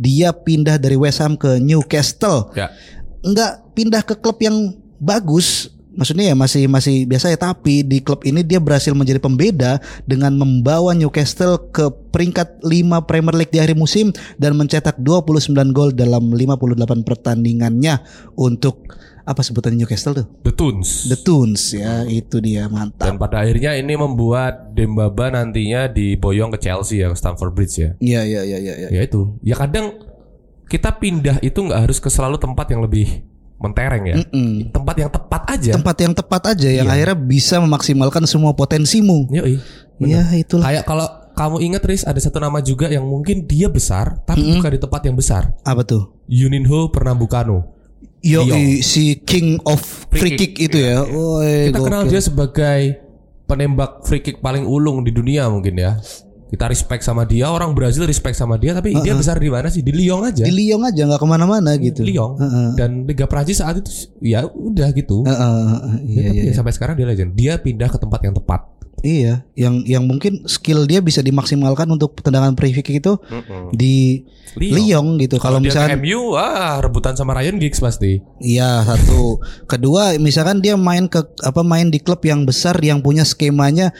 [0.00, 2.72] dia pindah dari West Ham ke Newcastle Ya.
[3.20, 4.56] nggak pindah ke klub yang
[4.96, 9.82] bagus maksudnya ya masih masih biasa ya tapi di klub ini dia berhasil menjadi pembeda
[10.06, 15.90] dengan membawa Newcastle ke peringkat 5 Premier League di akhir musim dan mencetak 29 gol
[15.94, 18.02] dalam 58 pertandingannya
[18.38, 18.86] untuk
[19.30, 20.90] apa sebutannya Newcastle tuh The Toons.
[21.06, 26.58] The Toons ya itu dia Dan mantap pada akhirnya ini membuat Dembaba nantinya diboyong ke
[26.66, 27.90] Chelsea ya, ke Stamford Bridge ya.
[28.00, 28.88] Iya iya iya iya.
[28.88, 29.36] Ya itu.
[29.44, 29.92] Ya kadang
[30.70, 33.26] kita pindah itu nggak harus ke selalu tempat yang lebih
[33.60, 34.16] mentereng ya.
[34.24, 34.72] Mm-mm.
[34.72, 35.70] Tempat yang tepat aja.
[35.76, 36.94] Tempat yang tepat aja yang Iya.
[36.96, 39.28] akhirnya bisa memaksimalkan semua potensimu.
[39.28, 39.60] Yoi.
[40.00, 40.64] Iya itulah.
[40.64, 44.70] Kayak kalau kamu ingat Riz ada satu nama juga yang mungkin dia besar tapi bukan
[44.72, 45.52] di tempat yang besar.
[45.60, 46.08] Apa tuh?
[46.24, 47.76] Juninho Pernambucano.
[48.20, 48.80] Yo Lyon.
[48.80, 49.80] si King of
[50.12, 51.04] Free, Free Kick, kick, itu ya.
[51.04, 52.12] Woi, Kita kenal gokil.
[52.12, 52.80] dia sebagai
[53.44, 55.96] penembak free kick paling ulung di dunia mungkin ya.
[56.50, 59.86] Kita respect sama dia, orang Brazil respect sama dia, tapi dia besar di mana sih?
[59.86, 60.42] Di Lyon aja.
[60.42, 62.02] di Lyon aja nggak ke mana-mana gitu.
[62.02, 62.34] Lyon.
[62.36, 62.68] Heeh.
[62.74, 63.86] Dan Liga Prancis saat itu
[64.18, 65.22] ya udah gitu.
[65.22, 67.38] Heeh, heeh, Ya, iya, tapi iya, ya sampai sekarang dia legend.
[67.38, 68.66] Dia pindah ke tempat yang tepat.
[69.00, 69.46] iya.
[69.54, 73.14] Yang yang mungkin skill dia bisa dimaksimalkan untuk tendangan free kick itu
[73.70, 74.26] di
[74.58, 74.74] Lyon.
[74.74, 75.38] Lyon gitu.
[75.38, 78.18] Kalau misalkan MU, ah rebutan sama Ryan Giggs pasti.
[78.42, 79.38] Iya satu.
[79.64, 83.94] Kedua, misalkan dia main ke apa main di klub yang besar yang punya skemanya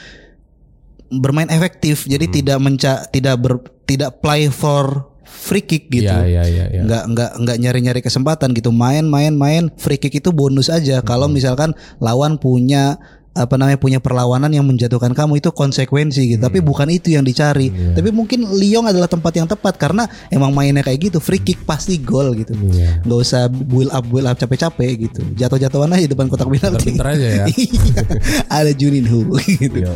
[1.11, 2.33] bermain efektif, jadi Hmm.
[2.33, 3.53] tidak menca tidak ber
[3.83, 6.07] tidak play for free kick gitu.
[6.11, 6.81] Iya, iya, iya, iya.
[6.83, 8.71] Nggak nggak nggak nyari-nyari kesempatan gitu.
[8.71, 11.03] Main main main free kick itu bonus aja.
[11.03, 11.35] Kalau Hmm.
[11.35, 12.99] misalkan lawan punya
[13.31, 16.41] apa namanya punya perlawanan yang menjatuhkan kamu itu konsekuensi gitu.
[16.41, 16.67] Tapi Hmm.
[16.67, 17.71] bukan itu yang dicari.
[17.71, 17.95] Iya.
[17.95, 21.17] Tapi mungkin Lyon adalah tempat yang tepat karena emang mainnya kayak gitu.
[21.17, 26.05] Free kick pasti gol gitu nggak usah build up build up capek-capap gitu jatuh-jatuhan aja
[26.05, 27.45] depan kotak penalti Pinter aja ya.
[27.55, 28.03] Iya,
[28.51, 29.93] ada Juninho gitu Iya.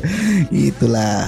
[0.49, 1.27] itulah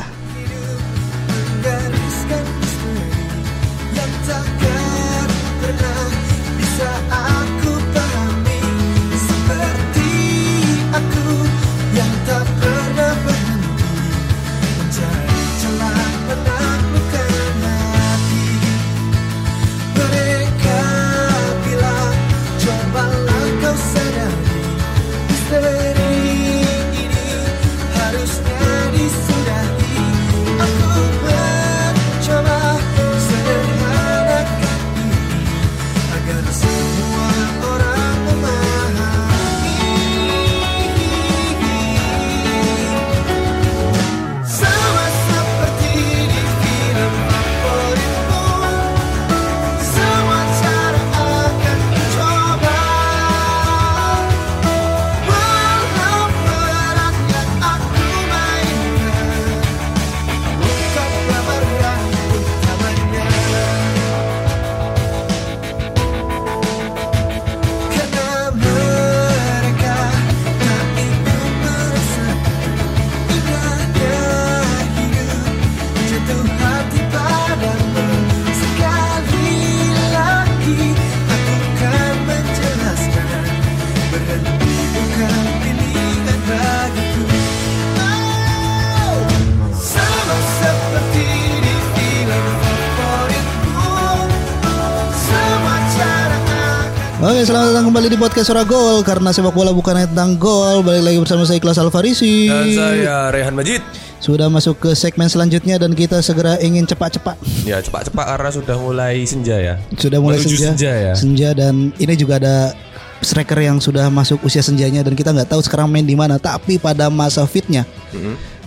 [97.28, 100.80] Oke selamat datang kembali di podcast Suara Gol Karena sepak bola bukan hanya tentang gol
[100.80, 103.84] Balik lagi bersama saya Ikhlas Alfarisi Dan saya Rehan Majid.
[104.24, 107.36] Sudah masuk ke segmen selanjutnya Dan kita segera ingin cepat-cepat
[107.68, 109.76] Ya cepat-cepat karena sudah mulai senja ya.
[110.00, 111.14] Sudah mulai Menuju senja senja ya.
[111.20, 112.72] Senja dan ini juga ada
[113.20, 116.80] striker yang sudah masuk usia senjanya Dan kita nggak tahu sekarang main di mana Tapi
[116.80, 117.84] pada masa fitnya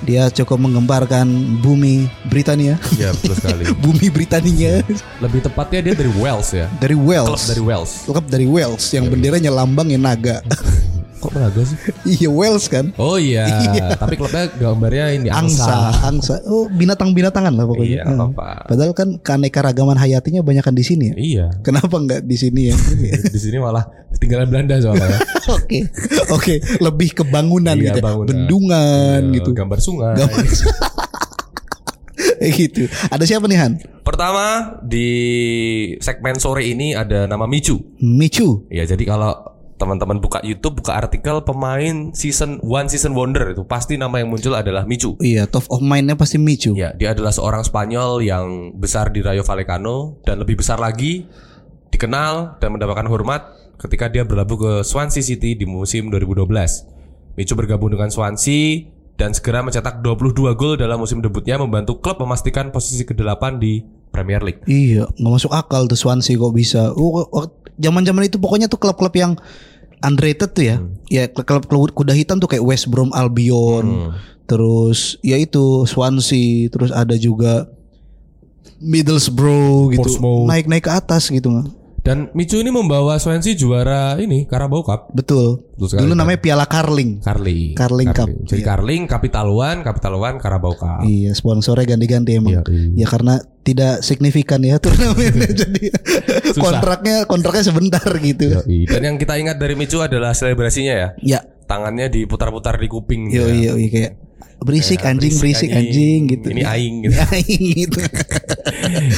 [0.01, 1.29] Dia cukup menggemparkan
[1.61, 2.81] bumi Britania.
[2.97, 3.63] Ya betul sekali.
[3.85, 4.81] bumi Britania
[5.21, 6.67] Lebih tepatnya dia dari Wales ya.
[6.81, 7.29] dari Wales.
[7.29, 7.93] Klub dari Wales.
[8.09, 10.37] Klub dari Wales yang benderanya lambangnya naga.
[11.21, 11.77] Kok naga sih?
[12.16, 12.97] iya Wales kan.
[12.97, 13.45] Oh iya.
[13.95, 16.01] Tapi klubnya gambarnya ini Angsa, angsa.
[16.03, 16.35] angsa.
[16.45, 18.01] Oh, binatang-binatangan lah pokoknya.
[18.01, 18.16] Iya, Eh.
[18.16, 18.64] apa-apa.
[18.66, 21.14] Padahal kan keanekaragaman hayatinya banyak kan di sini ya.
[21.14, 21.47] Iya.
[21.61, 22.77] Kenapa nggak di sini ya?
[23.31, 23.85] Di sini malah
[24.16, 25.07] tinggalan Belanda soalnya.
[25.07, 25.21] ya.
[25.51, 25.83] Oke,
[26.31, 28.05] oke, lebih ke bangunan Iya, gitu, ya.
[28.05, 28.29] bangunan.
[28.29, 30.14] bendungan Iya, gitu, Gambar sungai.
[30.16, 30.47] Gambar-
[32.39, 32.83] Kayak gitu.
[33.07, 33.73] Ada siapa nih Han?
[34.01, 34.45] Pertama
[34.81, 35.09] di
[35.99, 37.77] segmen sore ini ada nama Michu.
[37.99, 38.64] Michu.
[38.68, 39.37] Ya jadi kalau
[39.81, 44.53] teman-teman buka YouTube buka artikel pemain season one season wonder itu pasti nama yang muncul
[44.53, 45.16] adalah Michu.
[45.16, 46.76] Iya, top of mind-nya pasti Michu.
[46.76, 51.24] Ya, dia adalah seorang Spanyol yang besar di Rayo Vallecano dan lebih besar lagi
[51.89, 53.43] dikenal dan mendapatkan hormat
[53.81, 56.53] ketika dia berlabuh ke Swansea City di musim 2012.
[57.35, 58.85] Michu bergabung dengan Swansea
[59.16, 64.43] dan segera mencetak 22 gol dalam musim debutnya membantu klub memastikan posisi ke-8 di Premier
[64.43, 64.61] League.
[64.66, 66.91] Iya, nggak masuk akal tuh Swansea kok bisa.
[66.93, 69.33] Oh, wak- zaman-zaman itu pokoknya tuh klub-klub yang
[70.05, 70.76] underrated tuh ya.
[71.09, 74.12] Ya klub klub kuda hitam tuh kayak West Brom Albion.
[74.45, 77.70] Terus ya itu Swansea, terus ada juga
[78.81, 80.20] Middlesbrough gitu.
[80.49, 81.49] Naik-naik ke atas gitu.
[82.01, 85.13] Dan Michu ini membawa Swansea juara ini Carabao Cup.
[85.13, 85.69] Betul.
[85.71, 87.21] Betul sekali, Dulu namanya Piala Carling.
[87.21, 87.77] Carling.
[87.77, 88.29] Carling Cup.
[88.43, 88.67] Jadi Iya.
[88.67, 91.05] Carling, Capital One, Capital One, Carabao Cup.
[91.05, 92.57] Iya, sponsornya ganti-ganti emang.
[92.57, 93.05] Iya, iya.
[93.05, 95.85] Ya karena tidak signifikan ya turnamennya jadi
[96.47, 96.63] Susah.
[96.63, 98.49] kontraknya kontraknya sebentar gitu.
[98.59, 98.89] Yoi.
[98.89, 101.09] Dan yang kita ingat dari Michu adalah selebrasinya ya.
[101.21, 103.29] Ya, Tangannya diputar-putar di kuping.
[103.29, 103.71] yo ya.
[103.71, 104.17] yo kayak
[104.61, 106.47] berisik Ya, anjing berisik anjing, gitu.
[106.49, 107.17] Ini aing gitu.
[107.17, 107.99] Aing gitu.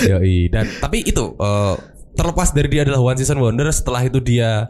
[0.09, 0.47] Yoi.
[0.49, 1.75] Dan tapi itu eh,
[2.13, 4.69] terlepas dari dia adalah one season wonder, setelah itu dia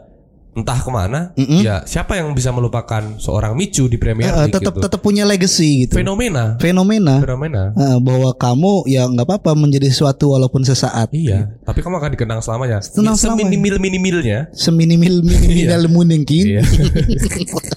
[0.53, 4.77] entah ke mana, ya siapa yang bisa melupakan seorang Michu di Premier Eh, League tetap
[4.77, 4.85] gitu.
[4.85, 5.97] tetap punya legacy gitu.
[5.97, 6.61] Fenomena.
[6.61, 7.73] Fenomena Fenomena.
[7.73, 11.09] eh, bahwa kamu ya nggak apa-apa menjadi sesuatu walaupun sesaat.
[11.09, 12.85] Iya, tapi kamu akan dikenang selamanya.
[12.85, 13.49] Tenang selamanya.
[13.49, 14.39] Seminimil minimilnya.
[14.53, 15.49] Seminimil mungkin.
[15.57, 16.61] Iya.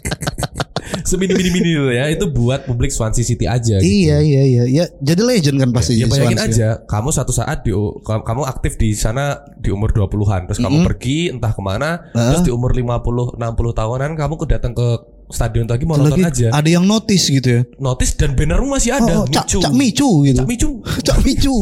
[1.07, 3.79] Seminimil minimilnya itu buat publik Swansea City aja.
[3.79, 3.87] gitu.
[3.87, 6.51] Iya iya iya ya jadi legend kan pasti Ya bayangin Swansea.
[6.53, 7.71] aja, kamu suatu saat di
[8.03, 12.51] kamu aktif di sana di umur 20-an, terus kamu pergi entah ke mana, terus di
[12.51, 13.39] umur 50 60
[13.73, 14.89] tahunan kamu kedatang ke
[15.27, 16.51] stadion lagi mau nonton aja.
[16.51, 17.61] ada yang notice gitu ya.
[17.79, 19.23] Notice dan bannermu masih ada.
[19.23, 19.59] Oh, oh, Cak Micu.
[19.63, 20.39] Cak Micu gitu.
[20.39, 20.71] Cak Micu.
[21.07, 21.55] Cak Micu.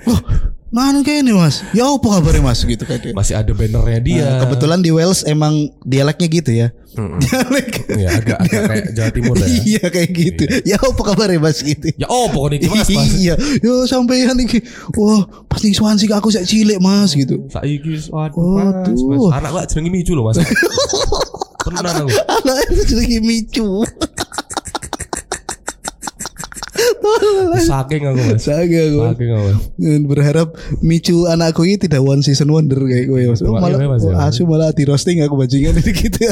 [0.70, 1.66] nah kayak ini mas.
[1.74, 3.10] Ya apa kabarnya mas gitu dia.
[3.10, 4.22] Masih ada bannernya dia.
[4.22, 6.68] Nah, kebetulan di Wales emang dialeknya gitu ya.
[6.94, 7.90] Dialek.
[7.90, 9.46] Ya, agak agak kayak Jawa Timur ya.
[9.46, 10.42] Iya kayak gitu.
[10.62, 11.90] Ya apa kabarnya mas gitu.
[11.98, 13.10] Ya oh pokoknya iki, Mas, Mas.
[13.18, 14.62] Iya, yo sampean iki.
[14.94, 17.50] Wah, pas ning Swansea aku sak cilik Mas gitu.
[17.50, 18.94] Saiki waduh Waduh.
[18.94, 19.30] Mas, Mas.
[19.42, 20.38] Anak gak jenenge Micu loh Mas.
[21.60, 22.08] Tenan aku.
[22.08, 23.84] Anaknya jadi micu.
[27.70, 28.40] Saking aku Mas.
[28.40, 29.06] Saga gue.
[29.06, 29.50] Saking aku.
[29.76, 30.48] Dan berharap
[30.80, 33.40] Micu anakku ini tidak one season wonder kayak gue mas.
[33.40, 34.12] Oh, malah Mas, ya.
[34.12, 36.24] oh, asu malah di roasting aku bajingan ini gitu.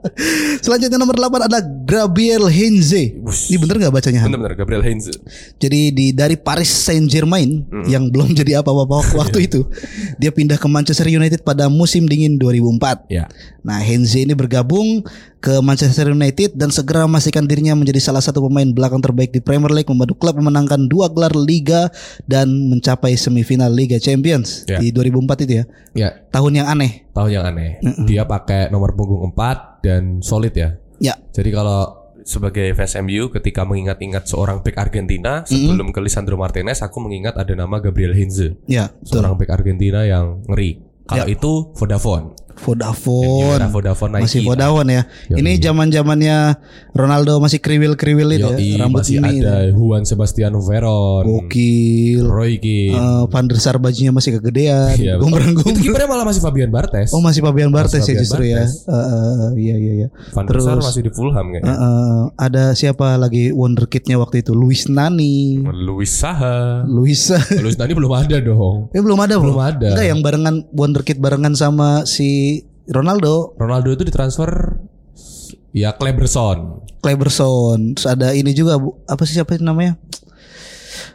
[0.64, 3.16] Selanjutnya nomor 8 ada Gabriel Heinze.
[3.16, 4.20] Ini bener nggak bacanya?
[4.22, 4.28] Han?
[4.30, 5.12] Bener-bener Gabriel Heinze.
[5.56, 9.60] Jadi di dari Paris Saint Germain yang belum jadi apa-apa waktu- waktu itu,
[10.16, 13.08] dia pindah ke Manchester United pada musim dingin 2004.
[13.08, 13.26] Ya.
[13.60, 15.04] Nah, Heinze ini bergabung
[15.40, 19.72] ke Manchester United dan segera memastikan dirinya menjadi salah satu pemain belakang terbaik di Premier
[19.72, 21.88] League, membantu klub memenangkan dua gelar Liga
[22.24, 24.76] dan mencapai semifinal Liga Champions Ya.
[24.76, 25.64] di 2004 itu ya.
[25.92, 27.08] Ya, Tahun yang aneh.
[27.10, 27.80] tahun yang aneh.
[28.04, 30.76] Dia pakai nomor punggung 4 dan solid ya.
[31.00, 36.78] Ya, Jadi kalau sebagai fans MU ketika mengingat-ingat seorang back Argentina sebelum ke Lisandro Martinez
[36.78, 38.60] aku mengingat ada nama Gabriel Heinze.
[38.66, 38.92] ya.
[39.00, 40.84] Seorang back Argentina yang ngeri.
[41.02, 41.32] Kalau Ya.
[41.32, 42.36] itu Vodafone.
[42.56, 43.56] Vodafone.
[43.56, 44.24] Era Vodafone Nike.
[44.26, 45.02] Masih Vodafone ya.
[45.28, 45.38] Yoi.
[45.38, 46.36] Ini zaman-zamannya
[46.90, 49.40] Ronaldo masih kriwil-kriwil itu Yoi, ya, rambut masih ini.
[49.40, 52.26] ada Juan Sebastian Veron, Gokil.
[52.26, 52.96] Roy Keane.
[52.96, 54.96] Eh, Van der Sar bajunya masih kegedean.
[54.96, 55.82] Iya, gombrang Itu gombrang.
[55.82, 57.12] kipernya malah masih Fabian Bartes.
[57.12, 58.64] Oh masih Fabian Bartes ya Fabian justru ya.
[58.64, 58.72] Barthez.
[58.82, 60.08] Eh, eh, iya iya iya.
[60.32, 61.70] Van der Sar masih di Fulham kayaknya.
[61.70, 64.52] eh, ada siapa lagi wonderkidnya waktu itu?
[64.52, 65.62] Luis Nani.
[65.68, 66.82] Luis Saha.
[66.84, 67.38] Luisa.
[67.60, 68.88] Luis Nani belum ada dong.
[68.90, 69.88] Eh belum ada Belum ada.
[69.92, 72.49] Enggak yang barengan wonderkid barengan sama si
[72.90, 74.50] Ronaldo, Ronaldo itu ditransfer
[75.70, 76.82] ya Kleberson.
[77.00, 77.94] Kleberson.
[77.96, 78.98] Terus ada ini juga Bu.
[79.06, 79.94] apa sih siapa namanya?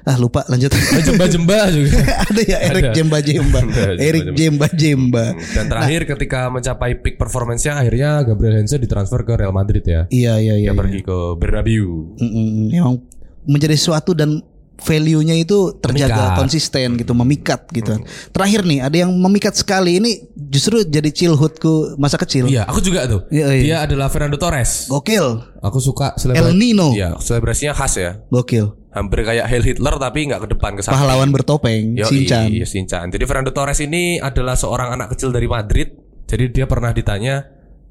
[0.06, 0.70] Ah lupa lanjut.
[1.02, 1.98] Jemba-jemba juga.
[2.30, 2.96] ada ya Erik Ada.
[2.96, 3.60] Jemba Jemba.
[3.66, 5.26] Ada, Erik Jemba Jemba.
[5.34, 10.06] Dan terakhir ketika mencapai peak performance-nya akhirnya Gabriel Heinze ditransfer ke Real Madrid ya.
[10.08, 10.70] Iya iya iya.
[10.70, 10.78] Dia iya.
[10.78, 12.16] pergi ke Bernabeu.
[12.22, 13.02] Mm-mm, Yang
[13.46, 14.42] menjadi sesuatu dan
[14.76, 16.40] value-nya itu terjaga Memikat.
[16.40, 17.96] konsisten gitu, memikat gitu.
[17.96, 18.02] kan.
[18.32, 22.48] Terakhir nih, ada yang memikat sekali ini justru jadi childhoodku masa kecil.
[22.52, 23.24] Iya, aku juga tuh.
[23.32, 23.64] Iya, iya.
[23.64, 24.92] Dia adalah Fernando Torres.
[24.92, 26.94] Gokil, Aku suka El Nino.
[26.94, 28.22] Iya, selebrasinya khas ya.
[28.30, 28.78] gokil.
[28.94, 31.02] Hampir kayak Heil Hitler tapi nggak ke depan ke samping.
[31.04, 32.48] Pahlawan bertopeng, Yoi, Shinchan.
[32.54, 33.12] Iya, Shinchan.
[33.12, 35.92] Jadi Fernando Torres ini adalah seorang anak kecil dari Madrid.
[36.26, 37.44] Jadi dia pernah ditanya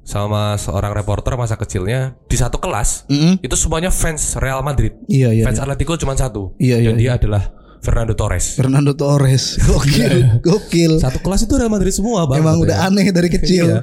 [0.05, 3.41] sama seorang reporter masa kecilnya di satu kelas Mm-mm.
[3.41, 4.93] itu semuanya fans Real Madrid.
[5.09, 5.65] Iya, iya, fans iya.
[5.65, 6.53] Atletico cuma satu.
[6.61, 7.43] Iya, iya, Dan dia adalah
[7.81, 8.53] Fernando Torres.
[8.57, 11.01] Fernando Torres, gokil, gokil.
[11.01, 12.41] Satu kelas itu Real Madrid semua, Bang.
[12.41, 13.65] Emang udah aneh dari kecil.
[13.65, 13.81] Iya.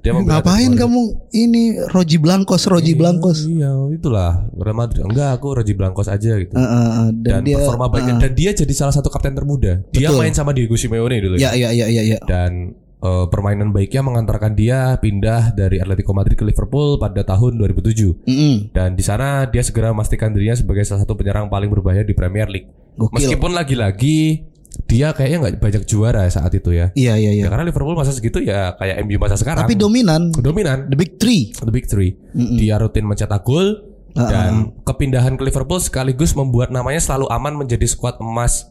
[0.00, 3.44] Dia Ngapain kamu ini Roji Blancos, Roji Blancos.
[3.44, 5.04] Iya, itulah Real Madrid.
[5.04, 6.56] Enggak, aku Roji Blancos aja gitu.
[6.56, 9.84] Eh, eh, eh, dan dan, dia performa baiknya dan dia jadi salah satu kapten termuda.
[9.92, 10.18] Dia Betul.
[10.24, 11.36] main sama Diego Simeone dulu.
[11.36, 12.18] ya ya ya ya ya.
[12.24, 18.28] Dan eh, permainan baiknya mengantarkan dia pindah dari Atletico Madrid ke Liverpool pada tahun 2007.
[18.28, 18.54] Mm-mm.
[18.76, 22.46] Dan di sana dia segera memastikan dirinya sebagai salah satu penyerang paling berbahaya di Premier
[22.46, 22.68] League.
[23.00, 23.16] Gokil.
[23.16, 24.50] Meskipun lagi-lagi
[24.86, 26.94] dia kayaknya nggak banyak juara saat itu ya.
[26.94, 27.44] Iya iya iya.
[27.46, 29.66] Ya, karena Liverpool masa segitu ya kayak MU masa sekarang.
[29.66, 30.86] Tapi dominan dominan.
[30.90, 31.50] the big three.
[31.54, 32.14] The Big Three.
[32.34, 38.18] Dia rutin mencetak gol dan kepindahan ke Liverpool sekaligus membuat namanya selalu aman menjadi skuad
[38.18, 38.69] emas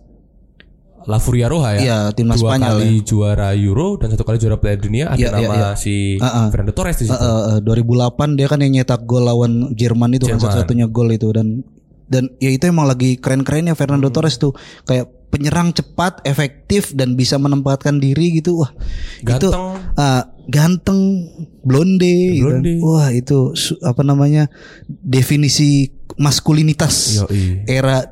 [1.06, 1.80] La Furia Roja ya.
[1.80, 5.30] Iya, timnas Dua Spanyol kali juara Euro dan satu kali juara Piala Dunia ada iya,
[5.32, 5.70] nama iya.
[5.74, 6.50] si Uh-uh.
[6.50, 7.16] Fernando Torres di situ.
[7.16, 10.44] Eh, eh, 2008 dia kan yang nyetak gol lawan Jerman itu kan Jerman.
[10.44, 11.64] satu-satunya gol itu dan
[12.06, 13.80] dan ya itu emang lagi keren-kerennya Hmm.
[13.80, 14.52] Fernando Torres tuh
[14.84, 18.58] kayak penyerang cepat, efektif dan bisa menempatkan diri gitu.
[18.60, 18.74] Wah,
[19.22, 19.78] itu Ganteng.
[19.94, 21.00] ah, ganteng,
[21.62, 22.66] blonde, gitu kan.
[22.66, 22.74] Blonde.
[22.82, 24.50] Wah, itu su- apa namanya?
[24.90, 27.62] definisi maskulinitas Yoi.
[27.66, 28.10] era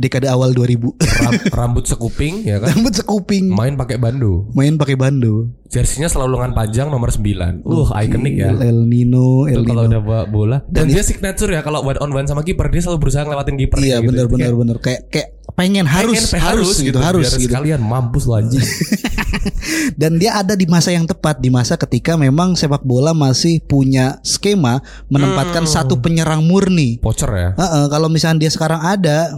[0.00, 0.96] dekade awal 2000.
[0.96, 2.72] Ram- rambut sekuping ya kan.
[2.72, 4.48] Rambut sekuping, Main pakai bando.
[4.50, 5.52] main pakai bando.
[5.66, 7.62] Jersinya selalu lengan panjang nomor 9.
[7.62, 8.50] Uh, ikonik ya.
[8.56, 9.92] El Nino, El Itu kalau Nino.
[9.92, 12.98] udah bawa bola dan, dia signature ya kalau one on one sama kiper dia selalu
[13.00, 14.08] berusaha ngelewatin kiper Iya gitu.
[14.08, 17.46] benar benar Kayak benar kayak kayak pengen harus pengen, harus, gitu, harus biar gitu.
[17.46, 18.64] sekalian mampus lo anjing.
[19.94, 24.18] Dan dia ada di masa yang tepat di masa ketika memang sepak bola masih punya
[24.22, 25.70] skema menempatkan Hmm.
[25.70, 26.98] satu penyerang murni.
[26.98, 27.48] Pocer ya.
[27.54, 29.30] Heeh, kalau misalnya dia sekarang ada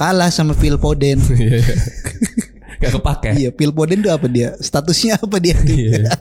[0.00, 1.20] kalah sama Phil Foden.
[1.36, 1.76] Iya, iya.
[2.80, 3.28] Gak kepake.
[3.36, 4.56] Iya, Phil Foden itu apa dia?
[4.56, 5.52] Statusnya apa dia?
[5.68, 6.16] Iya.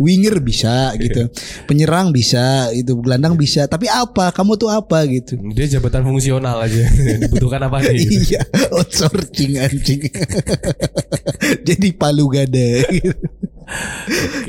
[0.00, 1.28] Winger bisa gitu.
[1.68, 3.68] Penyerang bisa, itu gelandang bisa.
[3.68, 4.32] Tapi apa?
[4.32, 5.36] Kamu tuh apa gitu?
[5.52, 6.88] Dia jabatan fungsional aja.
[7.20, 8.00] Dibutuhkan apa nih?
[8.00, 8.32] gitu.
[8.32, 8.42] iya,
[8.72, 10.08] outsourcing anjing.
[11.68, 13.12] Jadi palu gada gitu.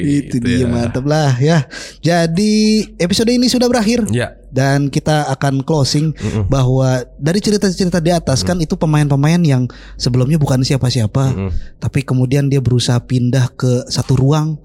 [0.02, 0.68] itu gitu dia ya.
[0.72, 1.68] mantap lah ya.
[2.00, 4.41] Jadi episode ini sudah berakhir Ya.
[4.52, 6.12] Dan kita akan closing
[6.46, 9.64] bahwa dari cerita-cerita di atas kan itu pemain-pemain yang
[9.96, 11.32] sebelumnya bukan siapa-siapa,
[11.80, 14.60] tapi kemudian dia berusaha pindah ke satu ruang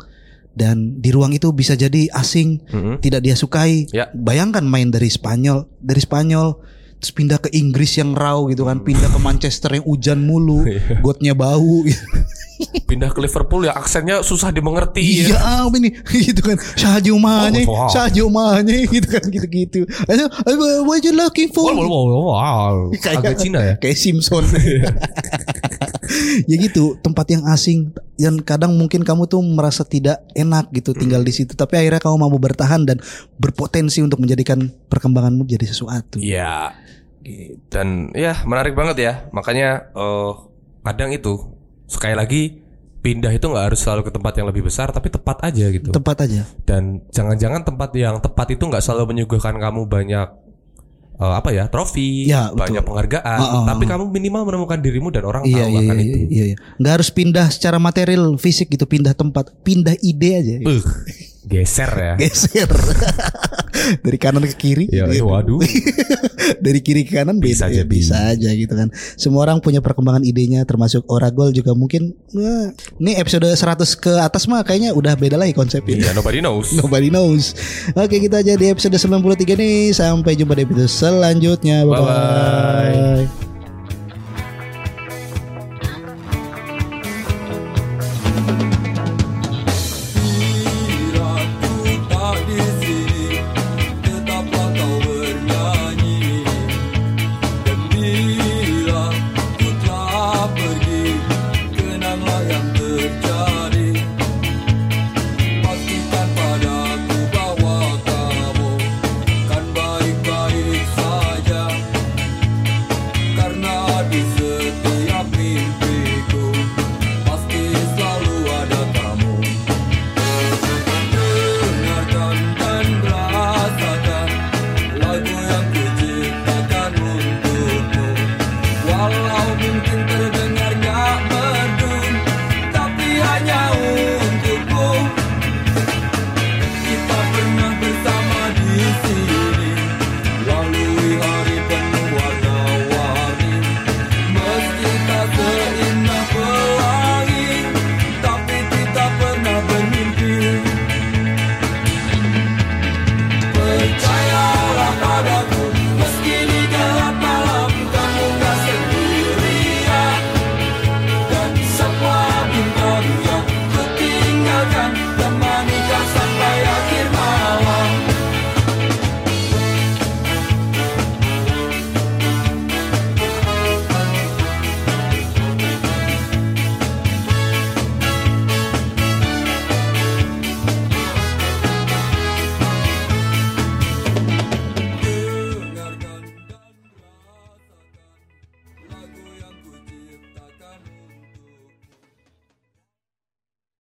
[0.52, 2.96] dan di ruang itu bisa jadi asing, Mm-mm.
[2.98, 3.86] tidak dia sukai.
[3.92, 4.08] Ya.
[4.10, 6.56] Bayangkan main dari Spanyol, dari Spanyol
[6.96, 11.04] terus pindah ke Inggris yang raw gitu kan, pindah ke Manchester yang hujan mulu, Iya.
[11.04, 11.84] gotnya bau.
[12.86, 15.38] Pindah ke Liverpool ya aksennya susah dimengerti Iya, ya.
[15.66, 15.90] apa ini
[16.30, 16.56] gitu kan.
[16.56, 17.88] Sadio Mane, Oh,
[18.30, 19.84] Mane gitu kan gitu-gitu.
[20.86, 21.74] What you looking for?
[21.74, 22.76] Wow, wow, wow, wow.
[22.94, 23.74] Agak Cina ya.
[23.76, 24.44] Kayak Simpson.
[26.46, 31.20] ya gitu, tempat yang asing dan kadang mungkin kamu tuh merasa tidak enak gitu tinggal
[31.20, 33.02] di situ, tapi akhirnya kamu mampu bertahan dan
[33.36, 36.22] berpotensi untuk menjadikan perkembanganmu jadi sesuatu.
[36.22, 36.72] Iya.
[37.68, 39.12] Dan ya menarik banget ya.
[39.34, 40.32] Makanya eh
[40.86, 41.55] kadang itu
[41.86, 42.42] sekali lagi
[42.98, 45.94] pindah itu nggak harus selalu ke tempat yang lebih besar tapi tepat aja gitu.
[45.94, 46.42] Tepat aja.
[46.66, 50.28] Dan jangan-jangan tempat yang tepat itu nggak selalu menyuguhkan kamu banyak
[51.16, 52.58] eh, apa ya trofi, Ya, betul.
[52.66, 53.64] banyak penghargaan, Uh-uh.
[53.64, 56.18] tapi kamu minimal menemukan dirimu dan orang Iya tahu iya, akan iya, itu.
[56.28, 56.56] iya, iya.
[56.76, 60.54] Nggak harus pindah secara material fisik gitu, pindah tempat, pindah ide aja.
[60.66, 60.82] Uh,
[61.46, 62.12] geser ya.
[62.22, 62.66] Geser
[64.04, 64.84] dari kanan ke kiri.
[64.90, 65.22] Ya, Gitu.
[65.22, 65.62] waduh.
[66.64, 68.90] dari kiri ke kanan Bisa beda, ya, bisa aja gitu kan.
[69.14, 73.58] Semua orang punya perkembangan idenya termasuk Oragol juga mungkin wah, ini episode 100
[73.94, 75.96] ke atas mah kayaknya udah beda lagi konsepnya.
[75.98, 76.74] Iya, nobody knows.
[76.74, 77.54] Nobody knows.
[77.94, 79.94] Oke, kita aja di episode 93 nih.
[79.94, 81.86] Sampai jumpa di episode selanjutnya.
[81.86, 82.06] Bye bye.
[83.26, 83.45] Bila